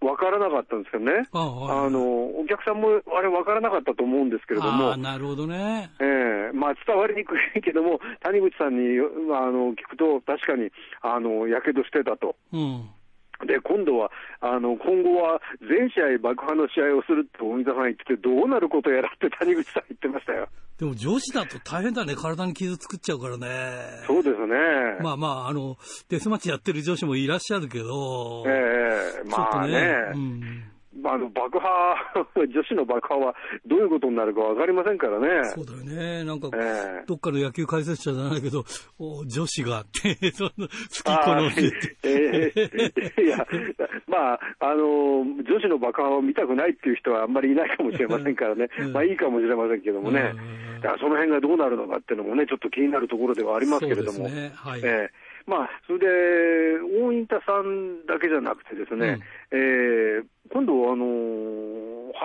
[0.00, 10.70] 分からなかったんですけどね、あ、あのお客さんもあれ、分からなかったと思うんですけれども、なるほどね、えーまあ、伝わりにくいけども、谷口さんにあの聞くと、確かに
[11.02, 12.34] あのやけどしてたと。
[12.52, 12.90] うん。
[13.46, 20.48] で、今度は、あの、今後は全試合爆破の試合をするって大水さん言ってて、どうなることやらって谷口さん言ってましたよ。
[20.82, 22.16] でも女子だと大変だね。
[22.16, 23.46] 体に傷作っちゃうからね。
[24.04, 24.56] そうですね。
[25.00, 25.76] まあまあ、あの、
[26.08, 28.42] デスマッチやってる女子もいらっしゃるけど。
[28.48, 29.72] ええー、まあね。
[29.74, 30.71] ねうん
[31.04, 31.96] あの爆破、
[32.36, 33.34] 女子の爆破は
[33.66, 35.44] どういうことになるか分かりませんからね。
[35.44, 36.24] そうだよね。
[36.24, 38.64] なんか、えー、どっかの野球解説者じゃないけど、
[38.98, 41.46] お女子がって、 その好き好ん。
[42.04, 43.46] えー、いや、
[44.06, 48.68] まあ、あの、女子の爆破を見たくないっていう人はあんまりいないかもしれませんからね。
[48.92, 50.34] まあいいかもしれませんけどもね。
[51.00, 54.28] その辺がどうなるのかっていうのもね、ちょっと気になるところではありますけれども。
[54.28, 56.06] ねはい、えーまあ、それで、
[57.02, 59.18] 大仁田さんだけじゃなくてですね、
[59.50, 61.06] うん、えー、今度、あの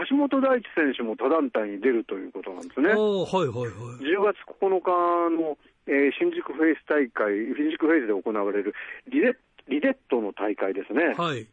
[0.10, 2.90] 橋本大地選手も他団体に出るということなんですね。
[2.90, 3.72] はいはいはい、
[4.04, 4.92] 10月9日
[5.32, 8.76] の、えー、新宿フェイス大会、新宿フェイスで行われる
[9.08, 9.38] リレ
[9.70, 11.16] リデットの大会ですね。
[11.18, 11.48] はい。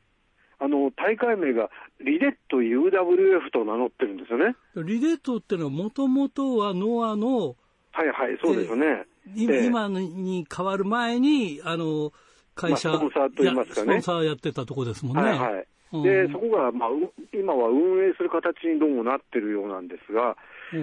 [0.59, 4.57] あの大会名がリデット UWF と名乗ってるんですよね。
[4.77, 7.57] リデットっていうのは、もともとはノアの、
[7.93, 9.05] はいはい、そうですね。
[9.37, 12.13] 今に変わる前に、あの
[12.55, 13.87] 会社、まあ、スポンサーといいますかね。
[13.87, 15.23] スポンサーやってたとこですもんね。
[15.23, 15.67] はいはい。
[16.03, 16.89] で、そこが、まあ、
[17.33, 20.37] 今は運営する形にどうもなってるようなんですが、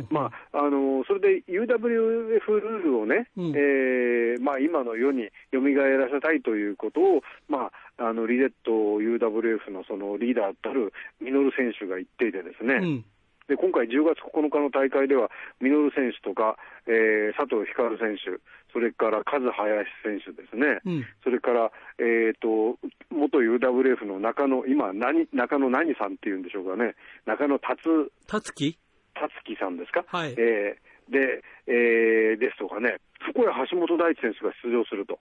[0.10, 13.06] まあ、あのそれで UWF ルールをね、うん、えー、まあ、今の世に蘇らせたいということを、まあ、あのリデット UWF のそのリーダーたるミノル選手が言っていてですね、うん
[13.52, 15.28] で今回、10月9日の大会では、
[15.60, 16.56] ミノル選手とか、
[16.88, 18.40] えー、佐藤光選手、
[18.72, 21.68] それからカズ林選手ですね、うん、それから、
[22.00, 22.80] えーと、
[23.12, 27.84] 元 UWF の中野、今何、中野何さんっていうんでしょうかね、中野達。
[28.26, 28.80] 達樹？
[29.20, 30.32] 達樹さんですか、はい。
[30.40, 35.20] えーでえー、ですとかね、そこへ橋本大地選手が出場すると。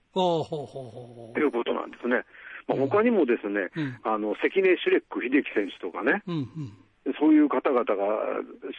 [1.37, 2.23] いうことなんですね。
[2.65, 6.73] まあ、他にもですね、うん、あの関根シュレック秀樹選手とかね、うんうん
[7.19, 7.95] そういう方々が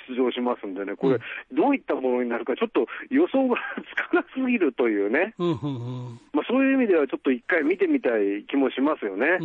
[0.08, 1.18] 出場しますんでね、これ、
[1.52, 3.56] どういったものになるか、ちょっと予想が
[3.90, 5.34] つかなすぎるというね、
[6.32, 9.38] まあ、そういう意味では、ちょっと一回見てみたい気もしますよね。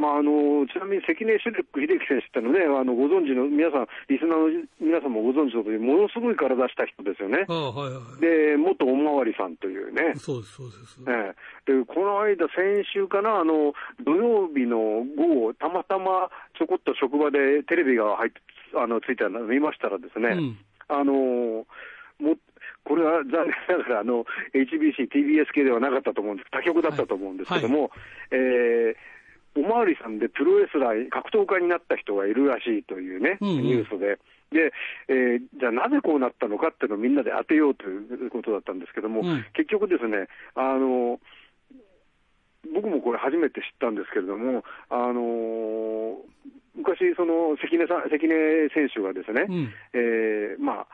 [0.00, 7.44] まあ、あのちなみに関根シュレック秀樹選手ってのね、あのご存知の皆さん、リスナーの皆さんもご存知のとおり、ものすごい体した人ですよね。
[7.44, 10.16] はいはい、で、元おまわりさんというね。
[10.16, 10.96] そうです、そうです。
[11.04, 11.36] え
[11.68, 18.40] で、この間、先週かな、あの、土曜日の午後、たまたまちょこっと職場でテレビが入って、
[18.80, 20.58] あの、ついたの見ましたらですね、うん、
[20.88, 22.36] あのも
[22.84, 27.90] これは残念ながらあの HBC、TBS 系ではなかったと思うんです、他局だったと思うんですけども、はいはい、
[28.30, 29.19] えー
[29.56, 34.18] おまわりさんでプロレスラー、格闘家になった人がいるらしいというね、うんうん、ニュースで。
[34.50, 34.72] で、
[35.08, 41.20] えー、じゃあなぜこうなったのかっていうのをみんなで当てようということだったんですけども、うん、結局ですね、あの、
[42.74, 46.18] 僕もこれ初めて知ったんですけれども、あの
[46.74, 50.86] 昔、その関根さん関根選手がですね、うん、えー、まあ、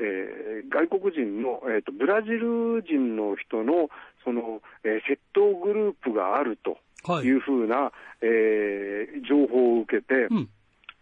[0.00, 3.90] えー、外国人の、えーと、ブラジル人の人の
[4.24, 6.78] その、えー、窃盗グループがあると
[7.22, 7.30] い。
[7.30, 7.90] うふうな、はい、
[8.22, 10.48] えー、情報を受けて、うん、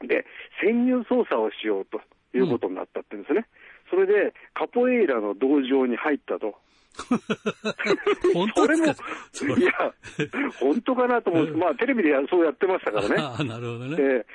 [0.06, 0.24] で、
[0.62, 2.00] 潜入捜査をしようと
[2.36, 2.97] いうことになった
[4.78, 6.54] ポエイラの道場に入ったと。
[8.34, 8.94] 本当ですか？
[9.32, 9.72] それも、いや、
[10.58, 13.14] 本当かなと思って、まあ、テレビでそうやってましたからね。
[13.18, 13.96] あなるほどね。
[13.96, 14.26] で、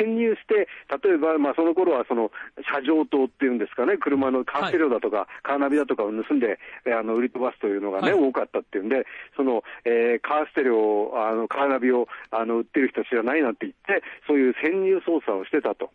[0.00, 0.66] 潜入して、
[1.06, 2.32] 例えば、まあ、その頃は、その、
[2.66, 9.06] 車上灯っていうんですかね、車のカーテレオだとか、はい、カーナビだとかを盗んで、あの、売り飛ばすというのがね、はい、多かったっていうんで、
[9.36, 15.90] その、えー、カーステレオ、あの、カーナビを、あの、売ってる人知らないなんて言って、そういう潜入捜査をしてたと。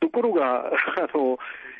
[0.00, 0.70] ところが、あ
[1.16, 1.38] の、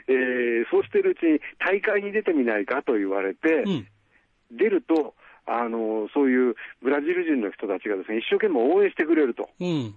[0.08, 3.86] えー、そうしているうちに大会に出てみないかと言われて、うん、
[4.50, 5.14] 出ると、
[5.46, 9.48] あの、そういうブラジル人の人たちがですね、一生懸命応援してくれると。
[9.60, 9.94] うん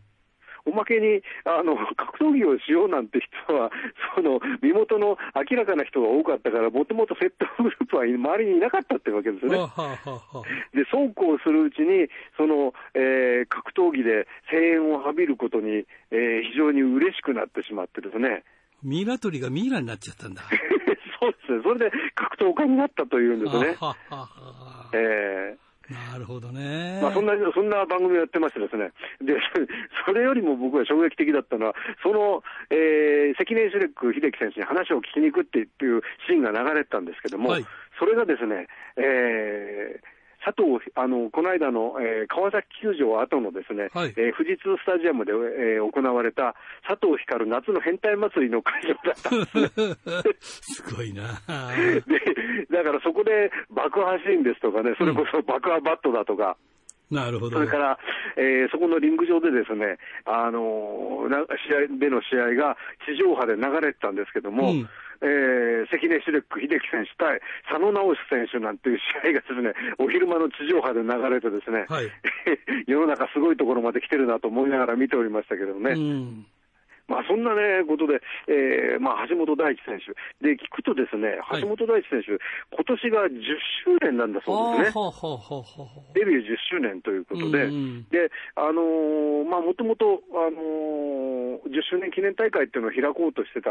[0.65, 3.69] おまけに、あの、格闘技をしようなんて人は、
[4.15, 9.57] その、身元の明らかな人が多かったから、もともと窃盗グループは周りにいなかったってわけですよね。
[10.73, 18.43] で、そうこうするうちに、その、えー、格闘技で声援を浴びることに、えー、非常に嬉しくなってしまってですね、
[18.85, 20.43] ミイラ取りがミイラになっちゃったんだ。
[21.19, 21.63] そうですね。
[21.63, 23.75] それで格闘家になったというんですね。
[23.79, 26.99] ははえーなるほどね。
[27.01, 28.91] まあそんな、そんな番組をやってましてですね。
[29.21, 29.37] で、
[30.05, 37.65] それよりも僕は衝撃的だったのは、その、えー、関根シュレック秀樹選手に話を聞きに行くっていうシーンが流れてたんですけども、はい、
[37.99, 38.67] それがですね、
[38.97, 40.14] えー、
[40.45, 46.53] 佐藤、あの、この間の、えー、川崎球場後のですね、はい、えー、富士通スタジアムで、えー、行われた
[46.85, 51.41] 佐藤光夏の変態祭りの会場だったんです すごいな。
[52.05, 52.21] で、
[52.69, 56.57] だからそこで爆破シーンですとかね、それこそ爆破バットだとか、
[57.09, 57.57] うん、なるほど。
[57.57, 57.97] それから、
[58.37, 62.77] えー、そこのリング上でですね、あのー、試合での試合が
[63.07, 64.89] 地上波で流れてたんですけども、うん
[65.21, 72.11] えー、関根シュレック秀樹選手対佐野直選手なんていう試合がですね、お昼間の地上波で流れてですね、はい、
[72.87, 75.91] 世の中すごいところまで来てるなと思いながら見ておりましたけどね。
[75.91, 76.45] うん
[77.07, 82.39] まあ、そんな、ね、ことで、えーまあ、橋本大地選手、で聞くと、ですね、橋本大地選手、はい、
[82.71, 83.41] 今年が10
[83.85, 85.03] 周年なんだそうですね、
[86.15, 87.67] デビュー10周年ということで、
[89.65, 93.69] もともと、あのー10周年記念大会っていうのを開こうとしてた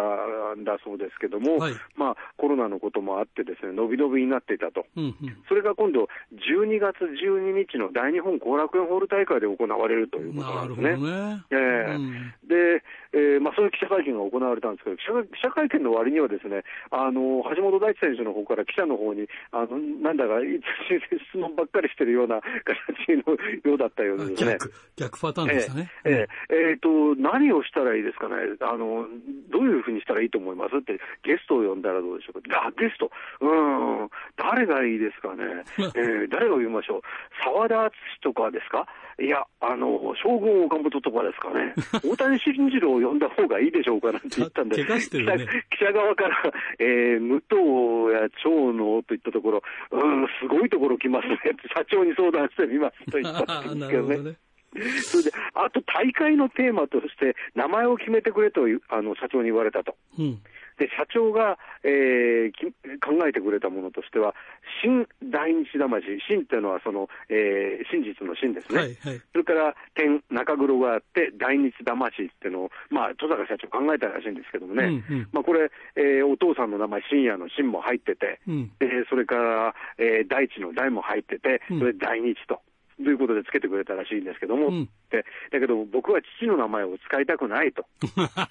[0.56, 4.86] んだそうですけども、はい、まあ、コロナのこともあってですね、伸び伸びになっていたと。
[4.96, 5.14] うんうん、
[5.48, 10.96] それが今度、12月12日の大日本後楽園ホール大会で行われるということなんですね。
[10.96, 11.44] ね。
[11.50, 11.96] えー。
[11.96, 12.12] うん、
[12.48, 23.34] で、えーまあ、そういう記者会見が行われたんですけど、記者会見の割にはですね、あの橋本大地選手の方から記者の方に、あのなんだか質問ばっかりしてるような形の
[23.70, 24.58] ようだったようですね。
[24.58, 25.90] 逆逆パターンでしたね。
[26.04, 26.26] えー、えー、
[26.70, 29.06] えー、と、何をしたらいいですかねあの、
[29.50, 32.66] どういうふうにしたらいいと思いますって、ゲストを呼んだらどうでしょうか。
[32.66, 33.10] あ、ゲスト。
[33.40, 35.64] うん、誰がいいですかね。
[35.94, 37.02] えー、誰を呼びましょう。
[37.42, 38.86] 沢田敦とかですか
[39.18, 41.74] いや、あの、将軍岡本とかですかね。
[42.04, 51.38] 大谷慎次郎を呼んだ方がいいでしょうかなんて言ったんで、ね、 記者側から、えー、武藤や長野といったところ、うん、すごいところ来ますね。
[51.74, 54.36] 社長に相談してみますと言ったんですけどね。
[55.02, 59.96] それで、あと大会のテーマとして、名前を決めてくれとあの社長に言われたと。
[60.18, 60.38] うん
[60.78, 62.52] で社長が、えー、
[63.00, 64.34] 考えてくれたものとしては、
[64.82, 82.60] 新大日魂、新っていうのはその、えー、真実の真ですね、はいはい、それから天、中黒があって、大日魂っていうのを、まあ、戸坂社長考えたらしいんですけどもね、うんうん、まあ、これ、えー、お父さんの名前、深夜の真も入ってて、うん、えー、それから、えー、大地の大も入ってて、それ大日と。
[82.96, 87.86] ということでつけてくれたらしいんですけども、うん、でだけど僕は父の名前を使いたくないと。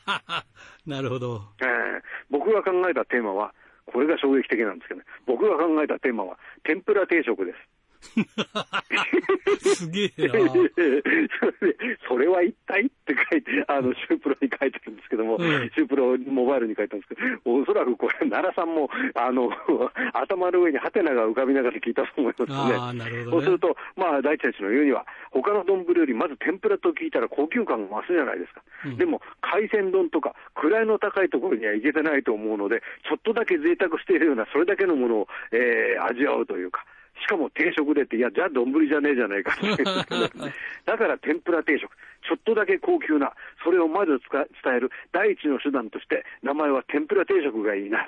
[0.86, 2.02] なるほど、えー。
[2.30, 3.54] 僕が考えたテーマは、
[3.86, 7.58] これが衝撃的なんですけどね、僕が考えたテーマは、天ぷら定食です。
[9.76, 10.34] すげえな。
[12.08, 19.50] それは一体って書いて、あの、シュープロに書いてるんですけども、うん、シュープロモバイルに書いたんですけど、おそらくこれ、奈良さんも、あの、
[20.14, 23.24] 頭の上にハテナが浮かびながら聞いたと思いますね。
[23.24, 28.62] ね、そうすると、まあ、大地選手の言うには、他の丼よりまず天ぷらと聞いたら高級感が増すじゃないですか。
[28.86, 36.86] うん、でも、海鮮丼とか、位の高いところには行けてないと思うので、ちょっとだけ贅沢しているような、それだけのものを、えー、味わうというか、
[37.22, 39.56] しかも定食でって、いや、じゃあ丼じゃねえじゃないか
[40.86, 41.90] だから天ぷら定食、
[42.28, 44.92] ちょっとだけ高級な、それをまず伝える。
[45.12, 48.08] 第一の手段として、名前は天ぷら定食がいいな。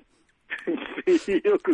[1.43, 1.71] よく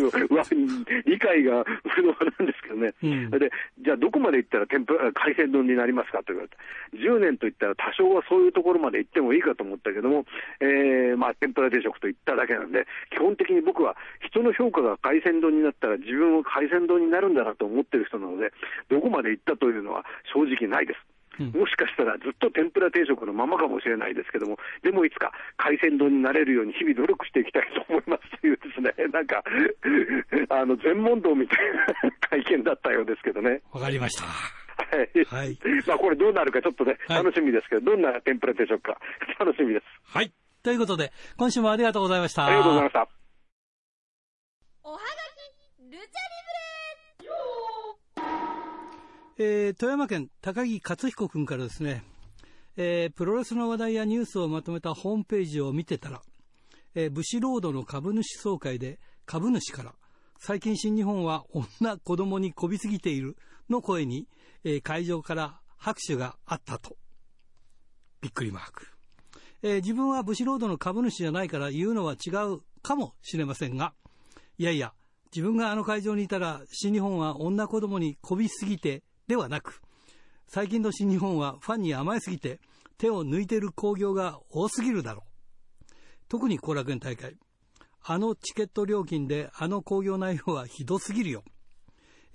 [1.06, 6.58] 理解が不能なんですけどね、うん、でじゃあ、どこまで行ったら天ぷら海鮮丼になりますかと言われて、
[6.98, 10.26] 10年といったら多少はそういうところまで行ってもいいかと思ったけども、
[10.60, 18.52] えーまあ、天ぷら定食と言っただけなんで、基本的に僕は人の評価が海鮮丼になったら、自分は海鮮丼になるんだなと思ってる人なので、
[18.90, 21.00] どこまで行ったというのは正直ないです。
[21.40, 28.42] もしかしたらずっと天ぷら定食のままかもしれないですけども、でもいつか海鮮丼になれるように日々努力していきたいと思います。
[28.42, 28.51] という
[29.12, 29.44] なんか、
[30.50, 31.60] あの、全問答みたい
[32.04, 33.62] な会見だったようですけどね。
[33.72, 34.26] わかりました。
[34.26, 35.26] はい。
[35.26, 35.58] はい。
[35.88, 38.98] まあこれどうなるかちょっとね、楽しみですけど、どんな天ぷら定食か？
[39.40, 39.86] 楽しみです。
[40.04, 40.32] はい。
[40.64, 42.46] ということで、今週もありがとうございました。
[42.46, 43.08] ありがとうございました。
[44.84, 45.04] おはが
[45.80, 46.02] き、ルチャリ
[48.18, 52.04] ブレえー、富山県高木克彦君からですね、
[52.78, 56.22] えー、プロレスの話題やニュースをまとめたホームページを見てたら、
[56.96, 59.94] えー、ブシロードの株主総会で株主から、
[60.40, 63.38] 最近新日本は女子供にこびすぎている
[63.70, 64.28] の声に、
[64.64, 66.98] えー、会場から拍手があったと。
[68.22, 68.88] びっくりマーク。
[69.64, 73.94] えー、自分はブシロードの株主じゃないから言うのは違うかもしれませんが、
[74.58, 74.94] いやいや、
[75.34, 79.82] 自分があの会場にいたら新日本は女子供にこびすぎてではなく、
[80.48, 82.60] 最近の新日本はファンに甘えすぎて
[82.98, 85.31] 手を抜いている興行が多すぎるだろう。
[86.32, 87.36] 特に後楽園大会。
[88.06, 91.44] あのチケット料金であの興行内容はひどすぎるよ。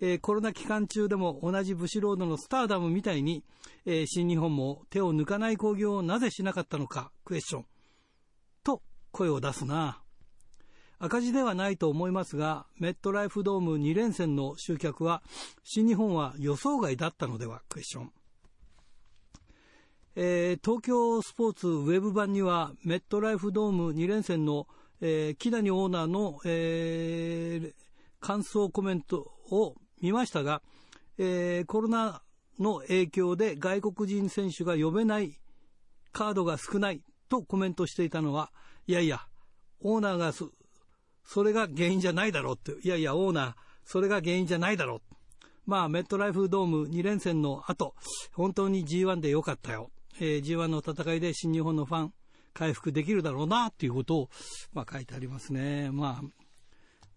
[0.03, 3.43] えー、コロナ期間中でも同じブシロードのスターダムみたいに、
[3.87, 7.67] えー、新日本も手を抜かない興行をなぜしなかったのか、クエスチョン。
[8.63, 8.83] と、
[9.13, 10.03] 声を出すな。
[10.99, 15.23] 赤字ではないと思いますが、メットライフドーム2連戦の集客は、
[15.65, 18.13] 新日本は予想外だったのではクエスチョン。
[20.19, 24.67] えー、東京スポーツウェブ版には、メットライフドーム2連戦の、
[25.03, 27.75] えー、木谷オーナーの、えー、
[28.19, 30.63] 感想コメントを見ましたが、
[31.19, 32.23] えー、コロナ
[32.59, 35.39] の影響で外国人選手が呼べない
[36.13, 38.51] カードが少ないとコメントしていたのは、
[38.87, 39.21] いやいや、
[39.83, 45.15] オーナーがそれが原因じゃないだろうって、いやいや、オーナー、それが原因じゃないだろう。
[45.67, 47.95] まあ、メットライフドーム2連戦の後、
[48.33, 49.91] 本当に G1 で良かったよ。
[50.21, 52.15] えー、G1 の戦いで新日本のファン、
[52.55, 54.31] 回復できるだろうな、っていうことを、
[54.73, 55.91] まあ、書いてありますね。
[55.91, 56.45] まあ、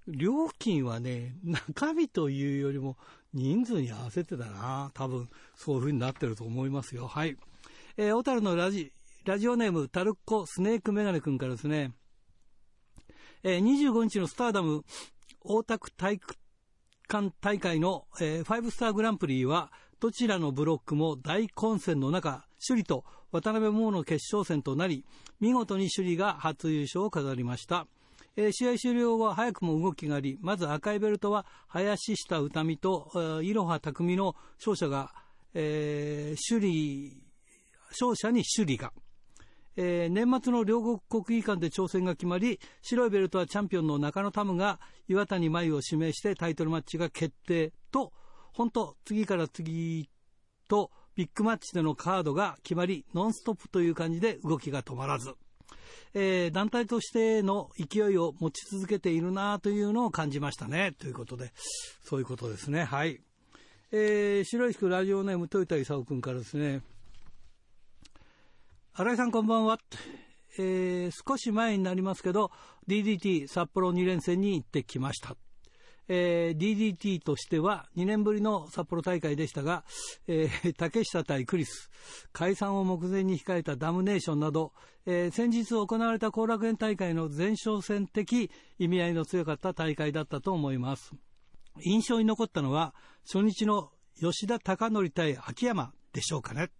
[0.08, 2.98] 料金はね、中身というよりも
[3.34, 4.92] 人数に合わせてだな。
[4.94, 7.08] 多分、そういう風になってると思いますよ。
[7.08, 7.38] はい。
[7.98, 8.92] えー、小樽のラジ、
[9.26, 11.94] ラジオネーム、タルッコスネークメガネ君からですね、
[13.44, 14.84] えー、25日のスターダム
[15.42, 16.36] 大田区体育
[17.08, 25.06] 館大会の、えー、5スターグランプリは、どちらのブロックも大混戦の中、首里と渡辺桃の決勝戦となり、
[25.40, 27.88] 見事に首里が初優勝を飾りました。
[28.36, 35.14] えー、試合終了後早くも動きがあり、まず赤いベルトは林下歌美と、えいろは匠の勝者が、
[35.54, 37.30] えー、首里、
[37.90, 38.94] 勝者に首里が、
[39.76, 48.12] えー、年末の両国国技館で挑戦が決まり、白いベルトはチャンピオンの中野タムが岩谷真由を指名してタイトルマッチが決定と、
[48.54, 50.10] 本当、次から次
[50.68, 55.34] とビッグマッチでのカードが決まり、ノンストップという感じで動きが止まらず、
[56.14, 60.94] えー、団体としての勢いを持ち続けているなというのを感じましたね。
[60.98, 61.52] ということで、
[62.06, 62.86] そういうことですね。
[62.86, 63.20] はい。
[63.92, 66.84] えー、白石区ラジオネーム豊田勲君からですね、
[68.94, 69.78] 新井さんこんばんは。
[70.58, 72.50] えー、少し前になりますけど、
[72.88, 75.36] DDT 札幌2連戦に行ってきました。
[76.10, 79.86] えー、DDT としては2年ぶりの札幌大会でしたが、
[80.28, 81.90] えー、竹下対クリス、
[82.34, 84.74] 解散を目前に控えたダムネーションなど、
[85.06, 88.50] えー、先日行われた後楽園大会の前哨戦的
[88.80, 91.14] 意味合いの強かった大会だったと思います。
[91.82, 92.96] 印象に残ったのは、
[93.32, 96.72] 初日の吉田貴則対秋山でしょうかね。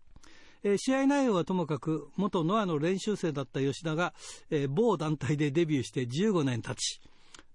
[0.64, 4.14] えー、試合内容はともかく、元ノアの練習生だった吉田が、
[4.50, 7.00] えー、某団体でデビューして15年経ち、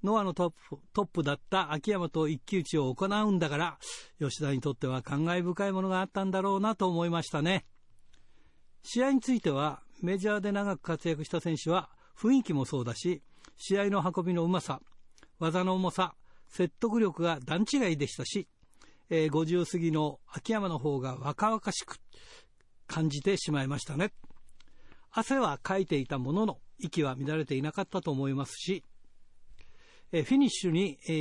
[0.04, 3.78] ノアのトップトップだった秋山と一騎打ちを行うんだから、
[4.20, 7.64] 吉田にとっては感慨深いものがあったんだろうなと思いましたね。
[8.82, 11.88] 試合については、メジャーで長く活躍した選手は
[12.18, 13.22] 雰囲気もそうだし、
[13.56, 14.80] 試合の運びのうまさ、
[15.38, 16.14] 技の重さ、
[16.48, 18.46] 説得力が段違いでしたし、
[19.08, 21.96] えー、50過ぎの秋山の方が若々しく
[22.86, 24.12] 感じてしまいましたね。
[25.10, 28.84] 汗はかいていたものの、息は乱れていなかったと思いますし、
[30.16, 31.12] えフィニッシュに、え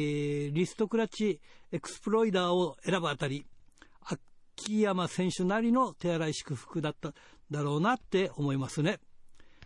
[0.51, 1.41] ー、リストクラッチ
[1.71, 3.43] エクスプロイダーを選ぶあたり、
[3.99, 7.11] 秋山選手なりの手洗い祝福だった
[7.49, 8.99] だろうなって思いますね。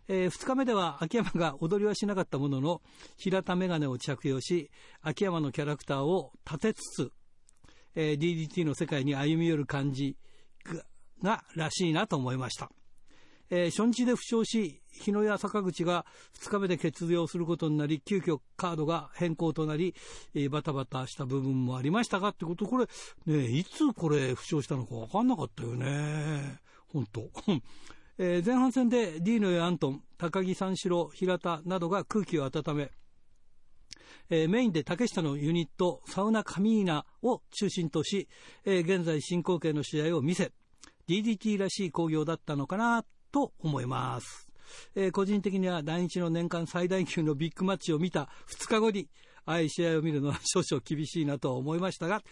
[0.08, 2.82] えー、2日目では秋山が踊りはしなかったものの、
[3.18, 4.72] 平田メガネを着用し、
[5.02, 7.12] 秋山のキャラクターを立てつつ、
[7.96, 10.16] えー、DDT の世界に歩み寄る感じ
[11.22, 12.72] が、らしいなと思いました。
[13.50, 16.06] えー、初日で負傷し、日野や坂口が
[16.42, 19.96] 2日目で欠場することになり、急遽カードが変更となり、
[20.34, 22.88] えー、バタバタした部分もありましたがってこと、これ、
[23.26, 26.60] ね、いつこれ負傷したのか分かんなかったよね。
[26.88, 27.30] 本当。
[28.20, 32.92] えー、前半戦でディーノやアントン、高木三四郎、平田などが空気を温め、
[34.30, 38.28] えー、メインで竹下のユニット、サウナカミーナを中心とし、
[38.66, 40.52] えー、現在進行形の試合を見せ、
[41.08, 43.06] DDT らしい興行だったのかな
[43.38, 44.50] と思います。
[44.96, 49.08] えー、個人的には来日の年間最大級のビッグマッチを見た2日後に、
[49.46, 52.24] ああいう試合を見るのは 少々厳しいなとは思いましたが、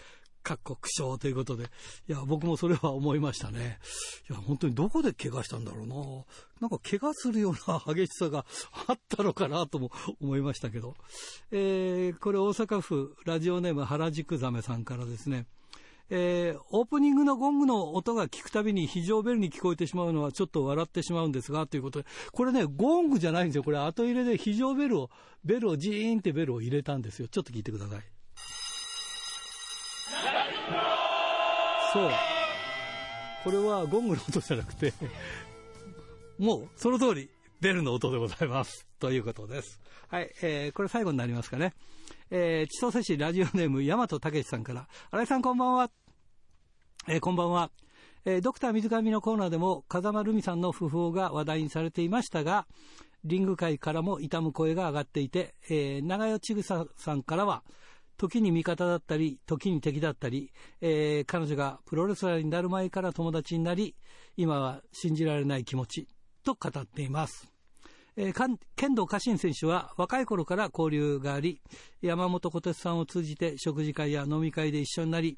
[0.41, 1.65] 各国賞ということで、
[2.07, 3.79] いや、僕もそれは思いましたね。
[4.29, 5.95] いや、本当にどこで怪我したんだろうな。
[6.59, 8.45] なんか怪我するような激しさが
[8.87, 10.95] あったのかなとも思いましたけど。
[11.51, 15.45] えー、これ大阪府ラジオネーム原宿ザメさんからですね。
[16.09, 23.63] えー、オープニングのゴングの音が聞くたびに非常ベルに聞こえてしまうのはちょっと笑ってしまうんですが、ということで、これね、ゴングじゃないんですよ。
[23.63, 25.09] これ後入れで非常ベルを、
[25.43, 27.27] ベルをジーンってベルを入れたんですよ。
[27.27, 27.99] ちょっと聞いてください。
[31.93, 32.11] そう。
[33.43, 34.93] これはゴングの音じゃなくて、
[36.37, 37.29] もうその通り、
[37.61, 38.85] ベルの音でございます。
[38.99, 39.79] ということです。
[40.09, 41.73] はい、えー、これ最後になりますかね。
[42.31, 45.91] えー、千歳市ラジオネーム、大和武さんから、新井さんこんばんは。
[47.07, 47.69] えー、こんばんは。
[48.25, 52.65] えー、ドクター水上のコーナーでも、風間ルミさんの訃報が話題にされていましたが、
[53.23, 57.63] リング界からも痛む声が上がっていて、えー、長与千草さんからは、
[58.17, 60.51] 時に味方だったり、時に敵だったり、
[60.81, 63.95] えー、彼女がプロレスラーになる前から友達になり、
[64.35, 66.07] 今は信じられない気持ち、
[66.43, 67.54] と語っています。
[68.17, 71.61] えー、剣道家臣選手は若い頃から交流があり、
[72.01, 75.37] 山本小鉄さんを通じて食事会や飲み会で一緒になり、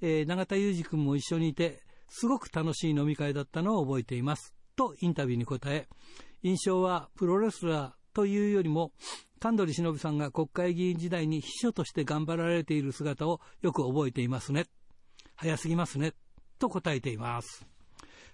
[0.00, 4.54] えー、永田裕二君も一緒にいて、すごく楽しい飲み会だったのを覚えています。
[4.76, 5.88] とインタビューに答え、
[6.42, 8.92] 印象はプロレスラーというよりも、
[9.40, 14.66] 神取忍さんが国会議員時代に秘書として頑張られている姿をよく覚えていますね。
[15.36, 16.14] 早すぎますね。
[16.58, 17.66] と答えています。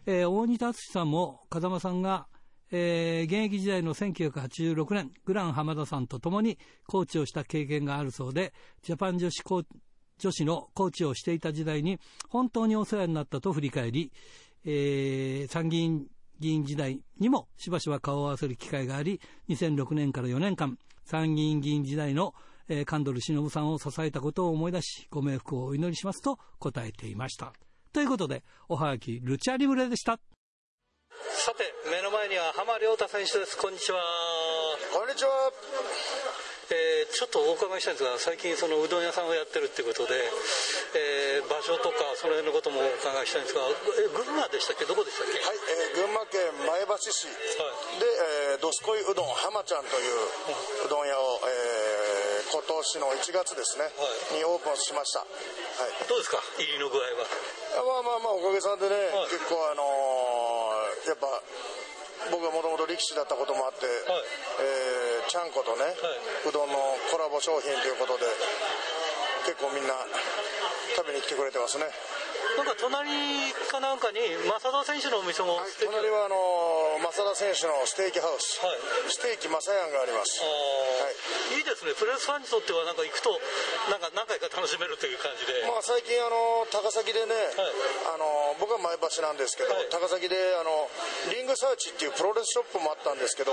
[0.07, 2.27] えー、大仁田敦さんも風間さんが
[2.77, 6.59] えー、現役時代の1986年、グラン浜田さんと共に
[6.89, 8.53] コーチをした経験があるそうで、
[8.83, 9.63] ジャパン女子コ
[10.19, 14.13] 女子のコーチをしていた時代に本当にお世話になったと振り返り、
[14.65, 16.07] えー、参議院
[16.41, 22.35] 議員時代にもしばしば顔を合わせる機会があり、2006年から4年間、参議院議員時代の、
[22.69, 27.53] えー、カンドル忍さんを支えたことを思い出し、ご冥福をお祈りしますと答えていました。
[27.93, 30.19] ということで、おはがき、ルチャリブレでした。
[31.33, 33.57] さて、目の前には浜亮太選手です。
[33.57, 33.97] こんにちは。
[34.93, 35.49] こんにちは。
[36.69, 40.17] えー、ちょっとお伺いしたいんですが最近そのうどん屋さんをやってるっていうことで、
[40.97, 43.61] えー、場所とかその辺のこともお伺いしたいんですが、
[44.01, 44.89] え群馬でしたっけ？
[44.89, 45.37] どこでしたっけ？
[45.45, 47.29] はい、えー、群馬県前橋市。
[47.29, 56.41] で、はい、えー、どすこいうどん浜ちゃんといううどん屋を、えー、今年の1月ですね、はい、にオープンしました、はい、どうですか？
[56.57, 57.29] 入りの具合は。
[57.77, 59.85] まあまあまあおかげさんでね、はい、結構あのー、
[61.07, 61.29] やっぱ
[62.31, 64.25] 僕はもともと力士だったこともあって、はい、
[64.65, 66.77] えー、ちゃんことね、はい、うどんの
[67.13, 68.25] コラボ商品ということで
[69.45, 69.93] 結構みんな
[70.97, 71.85] 食べに来てくれてますね
[72.57, 73.11] なんか隣
[73.69, 76.37] かなんかに正田選手のお店も、はい、隣はあの
[77.11, 78.79] 正田選手のステーキハウス、はい、
[79.11, 81.93] ステーキ正やんがあります、はい、いいですね。
[81.99, 83.35] プレスファンにとってはなんか行くと
[83.91, 90.89] なんか何回か楽しめるという感じで、まあ、最近あの高崎でね、はい、あの僕は前橋なんですけど、高崎であの
[91.35, 93.53] リングサーチっていうプロレスショップもあったんですけど、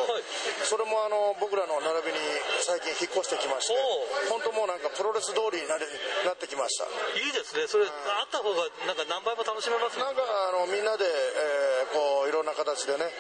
[0.63, 2.21] それもあの僕らの並びに
[2.63, 3.75] 最近引っ越してきまして
[4.29, 6.85] 本当もうなんかプロレス通りにななってきました。
[7.17, 7.65] いいですね。
[7.65, 13.13] それ、あった方がなんか何倍も楽しめますなんかあのみんなで、えー、こういろんな形でね、はい、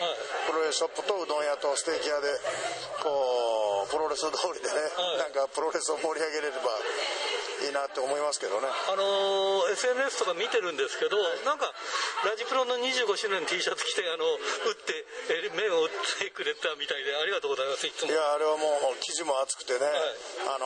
[0.49, 2.33] プロレスショップとうどん屋とステーキ屋で
[3.05, 6.73] こうプロレス通りでね、はい、なんかプロレスを盛り上げれれば
[7.61, 8.67] いいなって思いますけどね。
[8.67, 11.69] あのー、SNS とか見てるんですけど、なんか、
[12.25, 15.89] ラジプロの25周年の T シャツ着て、あの、打って、え目を打っ
[16.19, 18.11] てくれたみたいで、ありがとうございます、いつも。
[18.11, 19.93] いや、あれはもう、生地も厚くてね、はい、
[20.55, 20.65] あの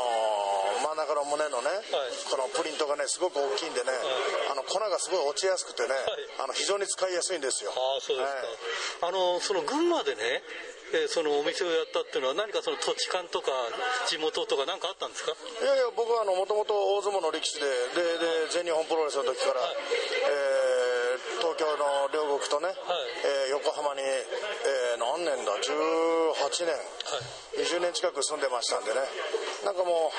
[0.80, 1.84] ー、真ん中の胸のね、はい、
[2.32, 4.00] このプリントがね、すごく大きいんでね、はい、
[4.52, 5.96] あの、粉がすごい落ちやすくてね、
[6.40, 7.72] あの、非常に使いやすいんですよ。
[7.76, 9.08] ああ、そうですか。
[9.08, 10.44] あの、その群馬でね、
[10.94, 13.52] えー、そのお店をやったっていうのは何かその土地勘とか
[14.08, 15.34] 地元とか何かあったんですか？
[15.34, 17.66] いやいや僕はもともと大相撲の力士で
[17.96, 22.78] でで全日本プロレスの時から、はい、えー、東京の両国とね、はい、
[23.50, 26.82] えー、横浜に、えー、何年だ？18年、は
[27.58, 29.02] い、20年近く住んでましたんでね。
[29.66, 30.16] なんかもう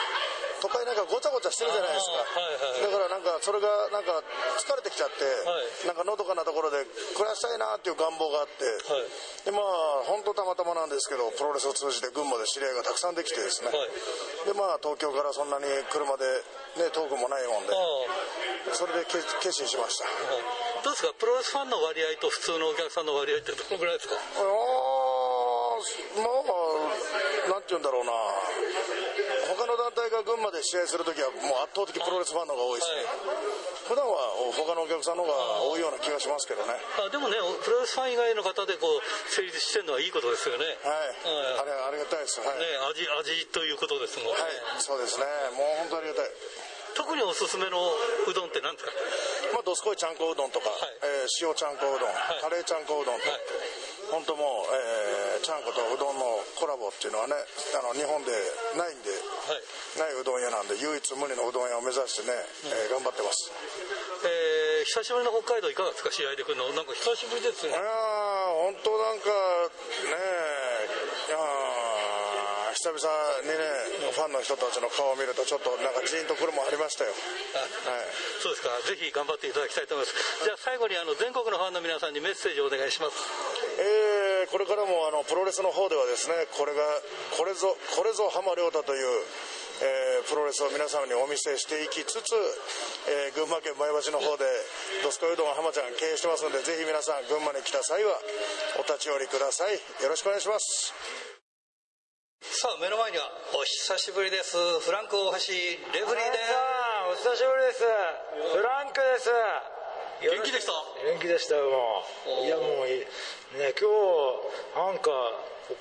[0.62, 4.22] 都会なんかごちゃごちゃしてるじゃないですか、はいはい、だからなんかそれがなんか
[4.58, 6.84] 疲れてきちゃって、はい、なんかのどかなところで
[7.14, 9.04] 暮らしたいなっていう願望があって、はい、
[9.44, 13.70] でまあ本当たまたまなんですけどプロレスを通じて群馬で知り合いがたくさんできてですね、
[14.48, 16.24] でまあ東京からそんなに車で、
[16.80, 17.72] ね、遠くもないもんで
[18.72, 20.08] それで決心しました、
[20.82, 21.12] どうですか？
[21.20, 24.16] プロレスファンの割合と普通のお客さんの割合ってどのぐらいですか？
[24.16, 24.42] あ
[26.16, 26.32] まあ
[27.52, 28.10] なんて言うんだろうな。
[28.10, 28.95] 他
[29.76, 36.72] の団体が群馬で試合するときはもう圧倒的プロレスファンの方が多いし、ね、はい、普段は他のお客さんの方が多いような気がしますけどね。
[36.96, 40.64] あでもねプロレスファン以外の方でこう成立してるのはいいことですよね。
[40.80, 44.40] はい、はい、あれありがたいです、はい、ね、味味ということですもんね。
[44.40, 44.80] はい。
[44.80, 45.28] そうですね。
[45.52, 46.32] もう本当ありがたい。
[46.96, 48.92] 特におすすめのうどんって何ですか？
[49.52, 53.40] まあどすこいちゃんこうどんとか、はい、えー、塩ちゃんこうどん、はい、カレーちゃんこうどんと、はい。
[54.06, 55.15] 本当もう、えー、
[55.46, 58.34] ちゃんことうどんのコラボっていうのはねあの日本で
[58.74, 62.34] ないんで、はい、ないうどん屋なんで唯一無二のうどん屋を目指してね、
[62.66, 63.54] うん、えー、頑張ってます、
[64.26, 66.10] えー、久しぶりの北海道いかがですか？
[66.10, 66.66] 試合で来るの。
[66.74, 67.70] なんか久しぶりですね。
[67.70, 67.78] いや
[68.58, 70.18] 本当なんかね
[71.30, 71.38] いや
[72.76, 77.16] 久々にね、ファンの人たちの顔を見ると、ちょっとなんかジーンとくるもありましたよ。
[77.16, 78.04] はい、
[78.44, 80.44] そうですか、ぜひ頑張っていただきたいと思います。
[80.44, 83.16] じゃあ最後にあの全国のファンの皆さんにメッセージをお願いします。
[83.80, 86.84] えー、これからもあのプロレスの方ではですね、これが、
[87.40, 89.24] これぞ、これぞ浜亮太という、
[89.80, 92.36] えー、プロレスを皆様にお見せしていきつつ、
[93.08, 94.44] えー、群馬県前橋の方で
[95.00, 98.16] どすこうどん浜ちゃん経営してますのでぜひ皆さん群馬に来た際は
[98.80, 101.35] お立ち寄りくださいよろしくお願いします
[102.44, 103.24] さあ目の前には
[103.56, 104.60] お久しぶりです。
[104.60, 105.56] フランク大橋
[105.96, 106.52] レフリーです。
[107.08, 107.80] お久しぶりです。
[108.52, 109.32] フランクです。
[110.20, 110.72] 元気でした？
[111.00, 112.04] 元気でしたよも
[112.44, 112.44] う。
[112.44, 115.08] いやもうね今日なんか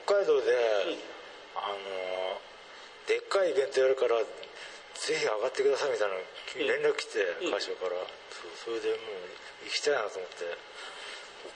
[0.08, 0.56] 北海道で、
[0.96, 2.40] うん、あの
[3.12, 6.16] でっかいイベントやるからぜひ上がってくださいみたいな
[6.72, 8.00] 連絡来て、うん、会社から、
[8.64, 10.56] それでもう行きたいなと思って。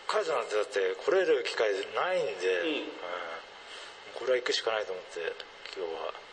[0.10, 2.52] 北海道なんてだって来れる機会ないんで、
[2.84, 3.00] うん
[4.20, 5.20] これは行くしかないと思って
[5.80, 6.30] 今日は。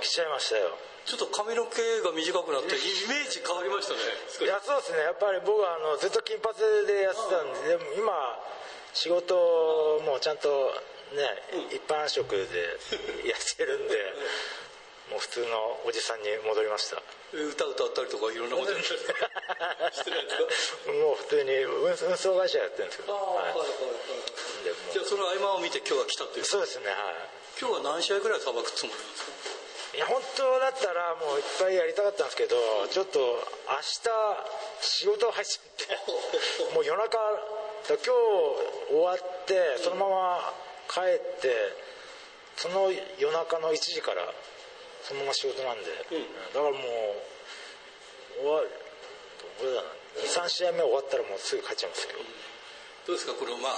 [0.00, 0.72] 来ちゃいましたよ。
[1.04, 4.00] ちょっと髪の毛が短くなってイメージ変わりましたね。
[4.42, 5.04] いやそうですね。
[5.04, 6.56] やっぱり僕はあのずっと金髪
[6.88, 8.10] でやってたんででも今
[8.96, 9.36] 仕事
[10.02, 10.48] もちゃんと
[11.14, 12.40] ね、うん、一般職で
[13.28, 13.94] やってるんで
[15.12, 16.98] もう普通のおじさんに戻りました。
[17.36, 18.96] 歌歌ったりとかいろんなこと して
[20.10, 23.12] ないですかもう普普通に運送会社やってるんですけど。
[23.12, 23.58] はい、はい。
[23.58, 24.55] はい
[24.92, 27.30] じゃあその合間を見て今日は来たというそうですねはい。
[27.60, 32.58] 今日は何試合ぐらいさばくつもりですかいや本当だったらもういっぱいやりたかったんですけど
[32.90, 33.18] ちょっと
[33.70, 34.12] 明日
[34.84, 37.16] 仕事入っちゃって もう夜中
[37.88, 38.10] 今日
[38.90, 40.54] 終わってそのまま
[40.90, 41.54] 帰って
[42.56, 44.28] その夜中の1時から
[45.02, 46.78] そのまま仕事なんで、うん、だからも
[48.42, 48.70] う終わる
[49.60, 52.20] どれだな23試合目終わったらもうすぐ帰っちゃいますけど、
[53.06, 53.32] どうですか？
[53.38, 53.72] このまあ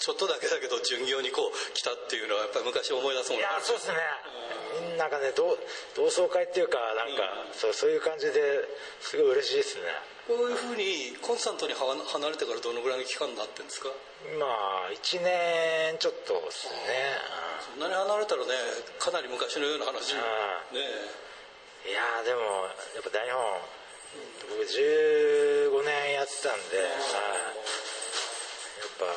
[0.00, 4.00] ちょっとだけだけど巡業にこう来たっていうのはやっぱり昔思い出すもんいやそうですね、
[4.96, 5.52] うん、なんかね同
[5.92, 8.64] 同窓会っていうかなんか、うん、そうそういう感じで
[9.04, 9.84] すごい嬉しいですね。
[10.30, 11.92] こういうふうにコンスタントに離
[12.30, 13.90] れてからどのぐらいの期間になってるんですか？
[14.38, 17.18] まあ1年ちょっとですね、
[17.66, 18.54] そんなに離れたらね
[18.96, 20.20] かなり昔のような話、ね
[21.84, 23.40] いやでもやっぱ大日本
[24.52, 27.79] 僕15年やってたんで、はい
[29.00, 29.08] ぱ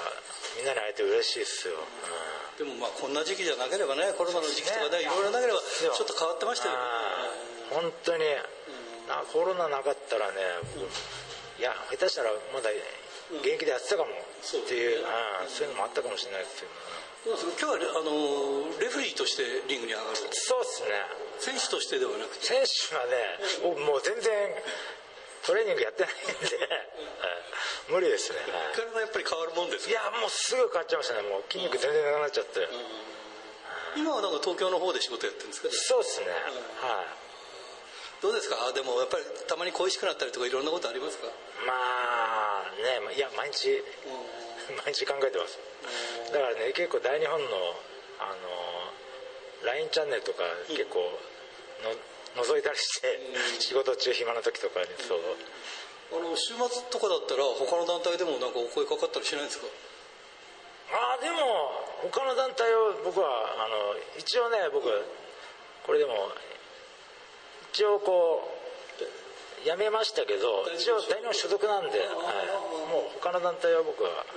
[0.56, 5.04] みんなに会えて嬉しいですよ、うん、でもまあこんな時期じゃなければねコロナの時期とかね。
[5.04, 6.80] いろいろなければちょっと変わってましたよ。
[6.80, 6.80] ね
[7.74, 8.24] 本当に、
[9.08, 10.38] なコロナなかったらね、
[11.58, 12.70] いや下手したらまだ
[13.42, 14.12] 現役でやってたかも。
[14.14, 20.92] っていう、うん、そういうのもあったかもしれないですけど今日はあのレフリーとしてリングに上がるそうですね。
[21.40, 22.46] 選手としてではなくて。
[22.46, 23.40] 選手はね
[23.88, 24.32] もう全然
[25.46, 26.26] トレーニングやってないんで。
[27.92, 28.40] 無理ですね、
[28.74, 31.28] 体やっぱり変わるもんですいやもうすぐ変わっちゃいましたね。
[31.28, 32.64] もう筋肉全然なくなっちゃって、
[34.00, 35.68] 今はなんか東京の方で仕事やってるんですか？
[35.70, 36.32] そうですね、
[36.80, 38.24] はい。
[38.24, 38.72] どうですか？
[38.72, 41.28] でもやっぱりたまに恋しくなったりとかいろんなことありますか？
[41.68, 43.84] まあねいや毎日、
[44.80, 45.60] 毎日考えてます。
[46.32, 47.46] だからね結構大日本の
[48.24, 51.04] あの LINE チャンネルとか結構
[51.84, 51.92] の
[52.36, 53.20] 覗いたりして
[53.60, 55.20] 仕事中暇な時とかにそう。
[56.14, 59.66] あの週末とかだったら他の団体でもなんかお声かかったりしないんですか？
[60.94, 61.38] ああでも
[62.06, 63.26] 他の団体を僕は
[63.58, 66.30] あの一応ね僕これでも
[67.74, 72.10] 一応こう辞めましたけど一応大日本所属なんで、はい、
[72.94, 74.28] もう他の団体は僕は、はい、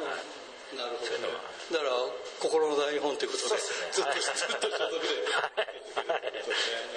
[0.74, 1.30] なるほど、ね、
[1.70, 1.94] だから
[2.42, 3.62] 心の大日本ということで、ね、
[3.94, 6.18] ずっと、はい、ずっと所属で、は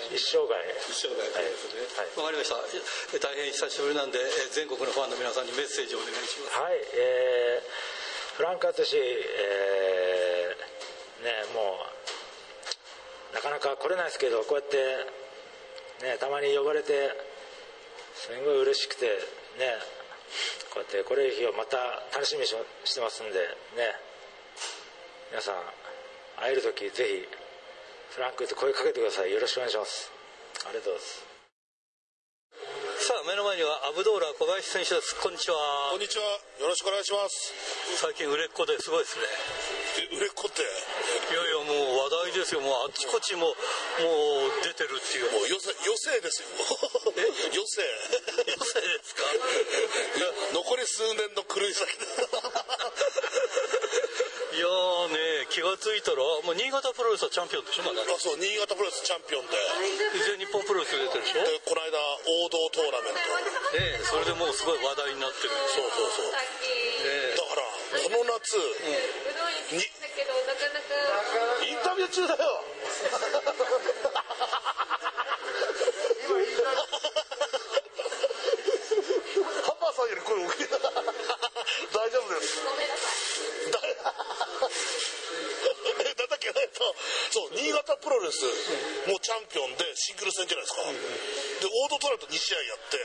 [0.09, 0.57] い、一生涯
[0.89, 1.86] 一生涯ですね
[2.17, 2.57] わ、はい、かりました。
[3.22, 4.17] 大変久しぶりなんで
[4.57, 6.57] 全国のファンの皆さんにメッセージをお願いします。
[6.57, 6.82] はい。
[6.97, 14.78] えー、フランク・アトシえー、ねもうなかなか来れないですけどこうやって
[16.01, 17.13] ねたまに呼ばれて
[18.15, 19.05] すごい嬉しくて
[19.61, 19.78] ね
[20.73, 21.77] こうやって来れる日をまた
[22.13, 23.39] 楽しみにしてますんで
[23.75, 23.95] ね。
[25.32, 25.55] 皆さん
[26.41, 27.27] 会える時ぜひ
[28.15, 29.32] フランクって声かけてください。
[29.32, 30.11] よろしくお願いします。
[30.65, 31.30] ありがとうございます。
[33.05, 35.15] さあ目の前にはアブドーラ小林選手です。
[35.21, 35.57] こんにちは。
[35.91, 36.23] こんにちは。
[36.61, 37.53] よろしくお願いします。
[37.97, 39.25] 最近売れっ子ですごいですね。
[39.25, 39.68] え
[40.16, 40.66] 売れっ子ってい
[41.34, 42.62] やいやもう話題ですよ。
[42.62, 43.56] もうあっちこっちももう
[44.64, 45.32] 出てるっていう。
[45.32, 46.48] もう余生余生ですよ。
[47.18, 47.26] え？
[47.54, 47.82] 余生。
[48.46, 49.24] 余生ですか？
[50.54, 51.86] 残り数年の狂い先
[54.50, 54.66] いや
[55.14, 59.56] ね気が付いたらもう新潟プロレスはチャンピオンでしょまだあそう新潟プロレスチャンピオンで。
[60.26, 61.46] 全日本プロレス出てるでしょ？
[61.46, 61.96] でこの間
[62.44, 63.78] 王道トーナメント。
[63.78, 67.28] ええそれでもうすごい話題になってるそうそうそう、えだから
[67.90, 68.62] この夏、う
[69.74, 72.62] ん、にインタビュー中だよ
[79.66, 83.98] ハンマーさんより声大きい大丈夫ですごめんなさい
[86.30, 86.94] だっけえっと
[87.80, 88.43] そう新潟プロレス
[89.07, 92.99] もうチャンピオンでシングル戦じゃないですか、でオードトライと2試合やって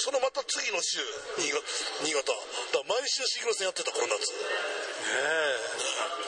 [0.00, 1.04] そのまた次の週
[1.36, 1.60] 新潟
[2.00, 2.32] 新潟。
[2.32, 4.40] だ毎週シングル戦やってたこの夏ね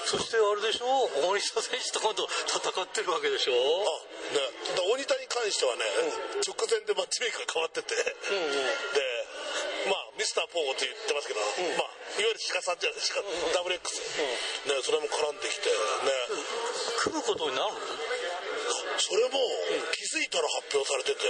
[0.05, 0.09] え。
[0.09, 1.09] そしてあれでしょ？
[1.29, 3.53] 大西田選手と今度戦ってるわけでしょ？
[3.53, 3.57] あ
[4.33, 4.41] ね。
[4.77, 5.85] だ大仁田に関してはね、
[6.37, 9.01] うん、直前でマッチメイクが変わってて、うんうん、で
[10.29, 13.25] スターポーって言ってますけど、うん、まあいわゆる鹿さんじゃないですか、
[13.57, 13.97] ダブル X、
[14.69, 16.13] ねそれも絡んできてね。
[17.01, 17.81] 組むことになるの？
[19.01, 19.41] それも
[19.97, 21.25] 気づいたら発表されてて。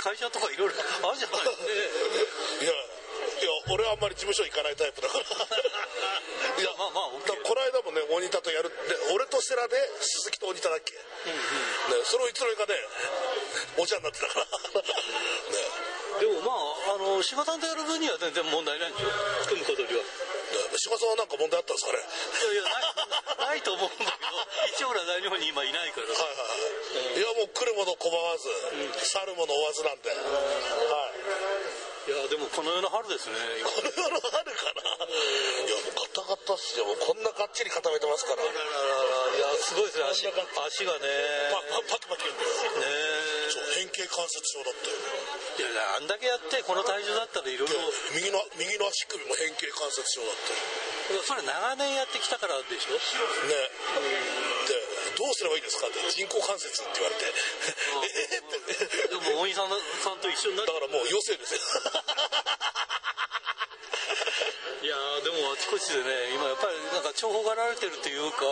[0.00, 0.74] 会社とかいろいろ
[1.04, 1.44] あるじゃない。
[2.64, 5.24] いやいや俺はあんまり事務所行かないタイプだから。
[6.56, 11.32] いやまあまあ、OK、この間もね大仁田とやるって俺と世良で鈴木と大仁田だっけ、うん
[11.94, 12.74] うん、ね、そのいつの間にかね
[13.76, 14.44] お茶になってたから。
[14.44, 15.89] ね
[17.00, 19.10] の柴さんとやる分には全然問題ないんですよ
[19.48, 20.04] 組むことには。
[20.76, 21.98] 柴さんは何か問題あったんですかね。
[22.00, 24.30] いやいやない ないと思うんだけど。
[24.76, 26.06] 一応俺は大日本に今いないから。
[26.06, 32.10] はいはいはい、いやもう来るもの拒まず、うん、去るもの追わずなんで、はい。
[32.10, 33.36] いやでもこのの世の春ですね。
[33.64, 34.82] この世の春かな。
[34.82, 36.86] いや、もうガタガタっすよ。
[36.86, 38.42] こんながっちり固めてますから。
[39.36, 41.06] いや、すごいですね、足足がね。
[41.86, 42.50] パパキパキ言うんだよ。
[42.50, 45.70] ねそう、変形関節症だったよ。
[45.70, 47.74] いや、あんだけやって、この体重だったらいろいろ。
[48.14, 50.36] 右の、右の足首も変形関節症だっ
[51.08, 51.22] たよ。
[51.26, 52.94] それ長年やってきたからでしょ？
[52.94, 52.98] ね。
[54.70, 57.26] で、どうすればいいですかって人工関節って言われて、
[58.30, 58.42] えっ
[59.02, 59.08] て。
[59.08, 59.70] でも、大井さん
[60.02, 61.60] さんと一緒になだからもう余生ですよ。
[64.80, 68.48] いやでもあちこちでね、今やっぱりなんか重宝がられてるっていうか、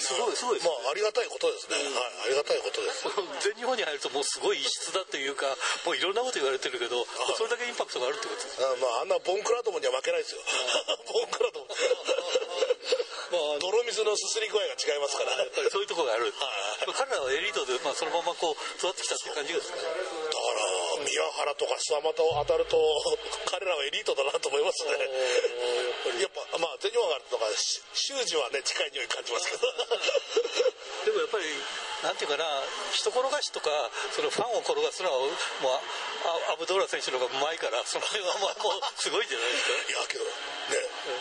[0.00, 1.76] すごい、すごいまあ、ありがたいことですね。
[1.76, 3.04] はい、ありがたいことです。
[3.52, 5.44] 全日本に入るともうすごい異質だっていうか、
[5.84, 7.04] もういろんなこと言われてるけど、
[7.36, 10.40] それだけインパクトがあるってことですあまあ、あんなボンクラどもには負けないですよ。
[11.12, 11.68] ボンクラども。
[11.68, 15.32] まあ、泥水のすすり具合が違いますから。
[15.36, 16.24] やっぱりそういうところがある。
[16.24, 16.32] はい、
[16.96, 19.76] 彼らはエリートで、まあ、そのままこう、育ってきたっていう感じですね。
[21.04, 22.78] 宮原とか諏訪又を当たると、
[23.46, 24.90] 彼らはエリートだなと思いますね。
[26.20, 27.46] やっぱ、まあ、全日本があるとか、
[27.94, 29.66] 修士はね、近い匂い感じますけど。
[31.04, 31.44] でもやっぱり、
[32.02, 35.30] なんていうかな、人転がしとか、そのファンを転がすのは、もう、
[36.52, 39.72] アブドーラ選手の方がうまいから、その辺はまあもうすごいじゃないですか。
[39.90, 40.30] いや、けど、ね、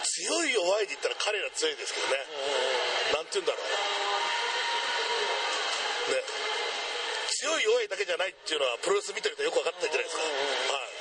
[0.04, 2.26] 強い弱いで言ったら彼ら強いですけどね。
[3.14, 3.62] なんて言うんだろう。
[6.12, 6.24] ね。
[7.42, 10.22] 強い弱いだけじゃないっていうのはプロレス見てるとよく分かったじゃないですか。
[10.22, 10.30] は
[10.78, 10.94] い。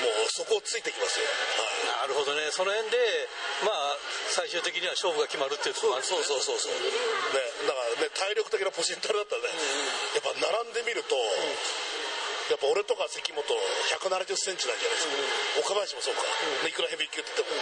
[0.00, 2.48] もうそこをついてきますよ、はい、なるほどね。
[2.54, 2.96] その辺で
[3.66, 3.98] まあ
[4.32, 6.88] 最終的には勝負が決まるっていうところもある、そうそうそうそうね
[7.68, 9.52] だからね体力的なポシェンタルだったらね、
[10.16, 11.12] やっぱ並んでみると、
[12.48, 15.12] やっぱ俺とか関本170センチなんじゃないです
[15.60, 16.24] か、岡林もそうか、
[16.64, 17.60] いくらヘビー級って言っても、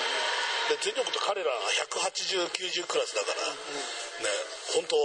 [0.71, 1.51] で全力と彼ら
[1.91, 4.31] 180、90クラスだから、ね、
[4.75, 4.97] 本当、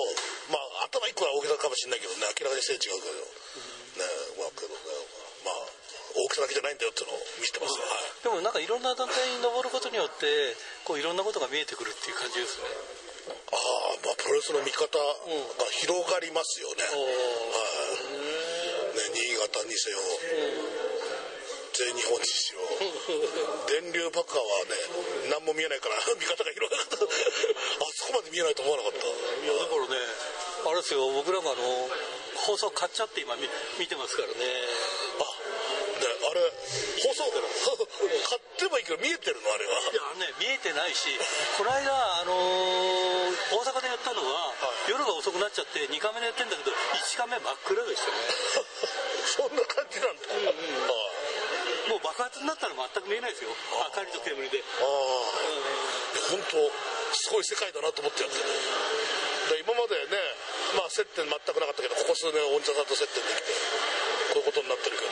[0.51, 4.07] まあ、頭1個は大げさかもしれないけどね、明らかにセンチが違うけど、ね、
[4.39, 4.79] まあ、けどね、
[5.47, 5.55] まあ、
[6.13, 10.53] 大きさだけじゃないんだよっていうのを見せてます、はい、でもなんかいろんな団体に登ることによって
[10.85, 12.69] こういろんなことが見えてくるっていう感じですね。
[13.23, 14.99] ああまあプロレスの見方が
[15.71, 17.07] 広がりますよね、はい。
[18.99, 19.97] ね新潟にせよ、
[21.73, 22.61] 全日本にしろ。
[23.65, 26.97] 電流爆破はね何も見えないから 見方が広がった。
[27.01, 29.07] あそこまで見えないと思わなかった。
[29.07, 29.09] い
[29.47, 29.97] やだからね
[30.65, 31.89] あれですよ僕らがあの
[32.45, 33.35] 放送買っちゃって今
[33.77, 34.33] 見てますからね。
[36.23, 36.41] あれ
[37.03, 39.79] 放送 買ってもいいけど見えてるのあれは。
[39.81, 41.07] いやね見えてないし
[41.57, 44.53] この間あのー、大阪でやったのは、は
[44.87, 48.13] い、夜が遅くなっちゃって2カメでやってんだけど1カメ真っ暗でしたね。
[49.25, 50.51] そんな感じなんだ、うんう
[51.09, 51.12] ん
[51.89, 56.71] もう爆発になったら全く見えないですよ明かりと煙でああ、うん、本当
[57.15, 58.45] すごい世界だなと思ってやってる
[59.59, 60.17] 今までね
[60.79, 63.53] まあ接点全くなかったけどここ数年大西さんと接点できて
[64.33, 65.11] こういうことになってるけど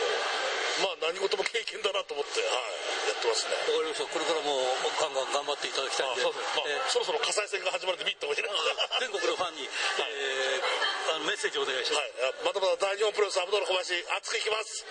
[0.82, 2.58] まあ何事も経験だなと思って、は
[3.06, 3.54] い、やってますね。
[3.54, 4.10] わかりました。
[4.10, 4.66] これからも
[4.98, 6.26] ガンガン頑張っていただきたいんで。
[6.26, 8.50] そうまあ、えー、そろそろ火災戦が始まるんで見てほしいな。
[8.98, 12.10] 全国のファンに、はい、えー、あのメッセージをお願いします。
[12.18, 14.82] はい、またまた大日本プロレスアブドル小林熱くいきます。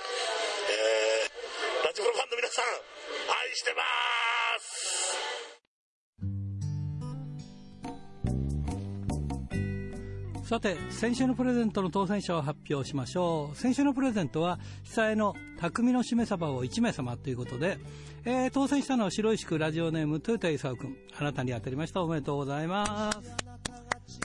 [10.51, 13.57] さて、先週のプレゼントの当選者を発表しましょう。
[13.57, 17.79] 先週のプレゼントは、被災の匠のしめ鯖を1名様ということで、
[18.25, 20.97] えー、当選したのは白石区ラジオネーム豊田勲君。
[21.17, 22.03] あなたに当たりました。
[22.03, 23.21] おめでとうございます。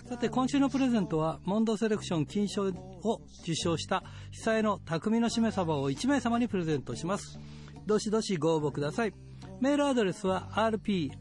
[0.09, 2.69] さて、今週のプレゼントは、モンドセレクション金賞
[3.03, 7.39] を受賞した被災の匠のしめ鯖を1名様にプレゼントします。
[7.85, 9.13] どしどしご応募ください。
[9.61, 11.13] メールアドレスは rpro.hbc.co.jp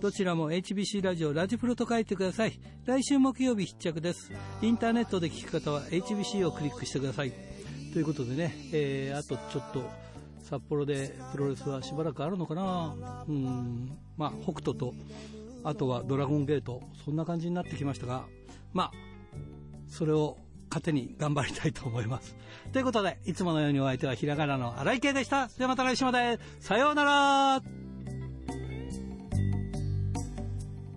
[0.00, 2.58] どちらも HBC ラジオラジプロと書いてください。
[2.86, 4.32] 来週木曜日必着です。
[4.62, 7.32] インターネットで聞く方は HBC をクリックしてください。
[7.92, 9.90] ということでね、えー、あとちょっと
[10.42, 12.94] 札幌でプロレスはしばらくあるのかな。
[13.28, 13.98] うん。
[14.16, 14.94] まあ北斗と
[15.62, 18.24] あとはドラゴンゲート、そんな感じになってきましたが、
[18.72, 18.92] まあ、
[19.88, 20.38] それを
[20.74, 22.34] 糧に頑張りたいと思います。
[22.72, 25.48] ということで、いつものようにお相手はひらがなの荒井圭でした。
[25.48, 26.40] ではまた来週まで。
[26.60, 27.62] さようなら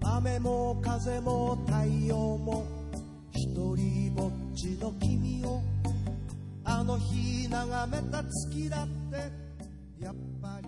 [0.02, 2.66] 雨も風も太陽も
[3.34, 5.62] 一人ぼっちの君を
[6.64, 10.67] あの日眺めた月だってやっぱり